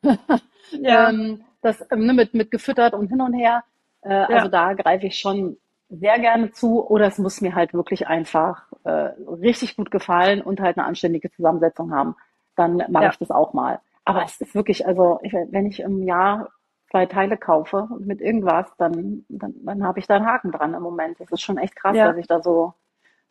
Ja. 0.72 1.10
Ähm, 1.10 1.42
das 1.62 1.84
ähm, 1.90 2.06
ne, 2.06 2.14
mit, 2.14 2.34
mit 2.34 2.50
gefüttert 2.50 2.94
und 2.94 3.08
hin 3.08 3.20
und 3.20 3.34
her. 3.34 3.64
Äh, 4.02 4.10
ja. 4.10 4.26
Also 4.26 4.48
da 4.48 4.72
greife 4.74 5.06
ich 5.06 5.18
schon 5.18 5.56
sehr 5.88 6.18
gerne 6.18 6.52
zu. 6.52 6.86
Oder 6.86 7.06
es 7.06 7.18
muss 7.18 7.40
mir 7.40 7.54
halt 7.54 7.74
wirklich 7.74 8.06
einfach 8.06 8.62
äh, 8.84 8.90
richtig 8.90 9.76
gut 9.76 9.90
gefallen 9.90 10.40
und 10.42 10.60
halt 10.60 10.78
eine 10.78 10.86
anständige 10.86 11.30
Zusammensetzung 11.30 11.92
haben. 11.92 12.16
Dann 12.56 12.82
mache 12.88 13.04
ja. 13.04 13.10
ich 13.10 13.18
das 13.18 13.30
auch 13.30 13.52
mal. 13.52 13.80
Aber 14.04 14.24
es 14.24 14.40
ist 14.40 14.54
wirklich, 14.54 14.86
also 14.86 15.18
ich, 15.22 15.32
wenn 15.32 15.66
ich 15.66 15.80
im 15.80 16.02
Jahr 16.02 16.50
zwei 16.90 17.06
Teile 17.06 17.36
kaufe 17.36 17.88
mit 18.00 18.20
irgendwas, 18.20 18.66
dann, 18.78 19.24
dann, 19.28 19.54
dann 19.64 19.84
habe 19.84 19.98
ich 19.98 20.06
da 20.06 20.16
einen 20.16 20.26
Haken 20.26 20.50
dran 20.50 20.74
im 20.74 20.82
Moment. 20.82 21.20
Das 21.20 21.30
ist 21.30 21.42
schon 21.42 21.58
echt 21.58 21.76
krass, 21.76 21.96
ja. 21.96 22.08
dass 22.08 22.16
ich 22.16 22.26
da 22.26 22.42
so, 22.42 22.74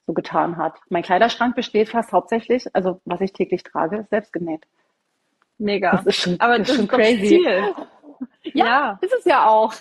so 0.05 0.13
getan 0.13 0.57
hat. 0.57 0.75
Mein 0.89 1.03
Kleiderschrank 1.03 1.55
besteht 1.55 1.89
fast 1.89 2.13
hauptsächlich, 2.13 2.73
also 2.75 3.01
was 3.05 3.21
ich 3.21 3.33
täglich 3.33 3.63
trage, 3.63 3.97
ist 3.97 4.09
selbst 4.09 4.31
genäht. 4.31 4.65
Mega. 5.59 5.91
Das 5.91 6.05
ist 6.07 6.15
schon, 6.15 6.39
Aber 6.39 6.57
das 6.57 6.69
ist 6.69 6.75
schon 6.77 6.87
crazy. 6.87 7.43
Ja, 7.43 8.65
ja, 8.65 8.99
ist 9.01 9.13
es 9.13 9.25
ja 9.25 9.47
auch. 9.47 9.73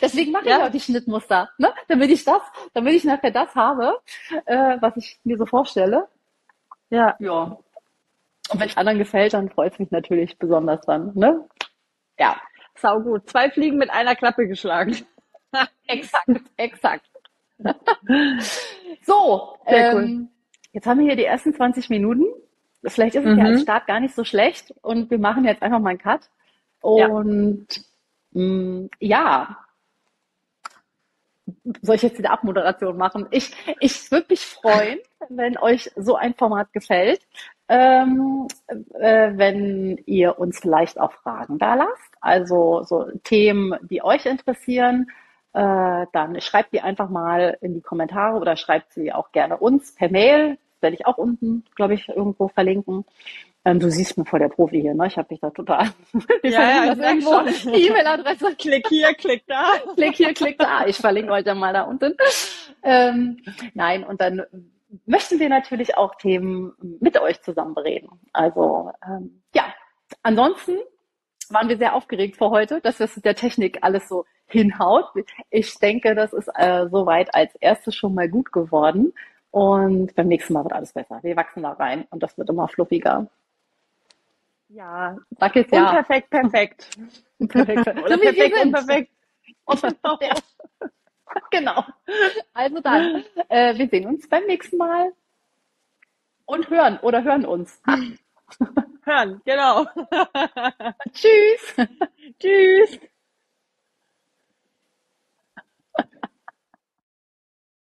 Deswegen 0.00 0.32
mache 0.32 0.48
ja. 0.48 0.58
ich 0.58 0.62
auch 0.64 0.70
die 0.70 0.80
Schnittmuster, 0.80 1.50
ne? 1.58 1.72
Damit 1.86 2.10
ich 2.10 2.24
das, 2.24 2.42
damit 2.74 2.94
ich 2.94 3.04
nachher 3.04 3.30
das 3.30 3.54
habe, 3.54 4.00
äh, 4.46 4.76
was 4.80 4.96
ich 4.96 5.20
mir 5.24 5.36
so 5.36 5.46
vorstelle. 5.46 6.08
Ja. 6.90 7.16
Ja. 7.18 7.58
Und 8.50 8.60
wenn 8.60 8.68
es 8.68 8.76
anderen 8.76 8.98
gefällt, 8.98 9.34
dann 9.34 9.50
freut 9.50 9.74
es 9.74 9.78
mich 9.78 9.90
natürlich 9.90 10.38
besonders 10.38 10.80
dann, 10.86 11.12
ne? 11.14 11.46
Ja. 12.18 12.40
Sau 12.76 13.00
gut. 13.00 13.28
Zwei 13.28 13.50
Fliegen 13.50 13.76
mit 13.76 13.90
einer 13.90 14.16
Klappe 14.16 14.46
geschlagen. 14.46 14.96
exakt, 15.86 16.40
exakt. 16.56 17.10
so, 19.02 19.56
ähm, 19.66 19.96
cool. 19.96 20.28
jetzt 20.72 20.86
haben 20.86 21.00
wir 21.00 21.06
hier 21.06 21.16
die 21.16 21.24
ersten 21.24 21.52
20 21.52 21.90
Minuten. 21.90 22.24
Vielleicht 22.84 23.16
ist 23.16 23.24
es 23.24 23.32
mhm. 23.32 23.38
ja 23.38 23.44
als 23.46 23.62
Start 23.62 23.86
gar 23.86 24.00
nicht 24.00 24.14
so 24.14 24.24
schlecht 24.24 24.72
und 24.82 25.10
wir 25.10 25.18
machen 25.18 25.44
jetzt 25.44 25.62
einfach 25.62 25.80
mal 25.80 25.90
einen 25.90 25.98
Cut. 25.98 26.30
Und 26.80 27.66
ja, 28.32 28.40
mh, 28.40 28.44
mm, 28.44 28.90
ja. 29.00 29.58
soll 31.82 31.96
ich 31.96 32.02
jetzt 32.02 32.18
wieder 32.18 32.30
Abmoderation 32.30 32.96
machen? 32.96 33.26
Ich, 33.30 33.52
ich 33.80 34.10
würde 34.12 34.26
mich 34.30 34.46
freuen, 34.46 34.98
wenn 35.28 35.58
euch 35.58 35.90
so 35.96 36.14
ein 36.14 36.34
Format 36.34 36.72
gefällt, 36.72 37.20
ähm, 37.68 38.46
äh, 38.94 39.32
wenn 39.34 39.98
ihr 40.06 40.38
uns 40.38 40.60
vielleicht 40.60 41.00
auch 41.00 41.12
Fragen 41.12 41.58
da 41.58 41.74
lasst. 41.74 42.14
Also 42.20 42.84
so 42.84 43.10
Themen, 43.24 43.74
die 43.82 44.02
euch 44.02 44.24
interessieren. 44.26 45.10
Äh, 45.52 46.06
dann 46.12 46.40
schreibt 46.40 46.72
die 46.72 46.80
einfach 46.80 47.08
mal 47.08 47.56
in 47.60 47.74
die 47.74 47.80
Kommentare 47.80 48.38
oder 48.38 48.56
schreibt 48.56 48.92
sie 48.92 49.12
auch 49.12 49.32
gerne 49.32 49.56
uns 49.56 49.94
per 49.94 50.10
Mail 50.10 50.58
werde 50.80 50.96
ich 50.96 51.06
auch 51.06 51.18
unten, 51.18 51.64
glaube 51.74 51.94
ich, 51.94 52.08
irgendwo 52.08 52.48
verlinken. 52.48 53.04
Ähm, 53.64 53.80
du 53.80 53.90
siehst 53.90 54.16
mir 54.16 54.24
vor 54.24 54.38
der 54.38 54.48
Profi 54.48 54.80
hier, 54.80 54.94
ne? 54.94 55.06
Ich 55.06 55.16
habe 55.16 55.28
dich 55.28 55.40
da 55.40 55.50
total. 55.50 55.88
ja, 56.42 56.50
ja, 56.50 56.92
ich 56.92 56.98
irgendwo 56.98 57.70
E-Mail-Adresse. 57.76 58.54
Klick 58.56 58.88
hier, 58.88 59.14
klick 59.14 59.44
da. 59.46 59.72
klick 59.94 60.14
hier, 60.14 60.32
klick 60.34 60.58
da. 60.58 60.86
Ich 60.86 60.96
verlinke 60.96 61.32
euch 61.32 61.44
dann 61.44 61.58
mal 61.58 61.72
da 61.72 61.82
unten. 61.82 62.16
Ähm, 62.82 63.38
nein, 63.74 64.04
und 64.04 64.20
dann 64.20 64.42
möchten 65.06 65.38
wir 65.38 65.48
natürlich 65.48 65.96
auch 65.96 66.14
Themen 66.14 66.72
mit 67.00 67.20
euch 67.20 67.42
zusammen 67.42 67.74
bereden. 67.74 68.08
Also 68.32 68.90
ähm, 69.06 69.42
ja, 69.54 69.64
ansonsten 70.22 70.78
waren 71.50 71.68
wir 71.68 71.78
sehr 71.78 71.94
aufgeregt 71.94 72.36
vor 72.36 72.50
heute, 72.50 72.80
dass 72.80 72.98
das 72.98 73.16
mit 73.16 73.24
der 73.24 73.34
Technik 73.34 73.78
alles 73.82 74.08
so 74.08 74.24
hinhaut. 74.46 75.06
Ich 75.50 75.78
denke, 75.78 76.14
das 76.14 76.32
ist 76.32 76.48
äh, 76.54 76.86
soweit 76.90 77.34
als 77.34 77.54
erstes 77.56 77.94
schon 77.94 78.14
mal 78.14 78.28
gut 78.28 78.52
geworden. 78.52 79.12
Und 79.50 80.14
beim 80.14 80.28
nächsten 80.28 80.52
Mal 80.52 80.64
wird 80.64 80.74
alles 80.74 80.92
besser. 80.92 81.20
Wir 81.22 81.36
wachsen 81.36 81.62
da 81.62 81.72
rein 81.72 82.06
und 82.10 82.22
das 82.22 82.36
wird 82.36 82.48
immer 82.50 82.68
fluffiger. 82.68 83.26
Ja, 84.68 85.16
sag 85.38 85.56
jetzt 85.56 85.72
ja. 85.72 85.90
Perfekt, 85.90 86.30
perfekt. 86.30 86.98
perfekt. 87.48 87.84
So 88.08 88.18
perfekt, 88.18 88.56
unperfekt. 88.62 89.10
Genau. 89.66 90.18
Ja. 90.20 90.34
genau. 91.50 91.84
Also 92.54 92.80
dann, 92.80 93.24
äh, 93.48 93.76
wir 93.76 93.88
sehen 93.88 94.06
uns 94.06 94.28
beim 94.28 94.44
nächsten 94.46 94.76
Mal. 94.76 95.12
Und 96.46 96.70
hören 96.70 96.98
oder 97.00 97.22
hören 97.22 97.44
uns. 97.44 97.80
hören, 99.04 99.40
genau. 99.44 99.84
Tschüss. 101.12 101.88
Tschüss. 102.40 102.98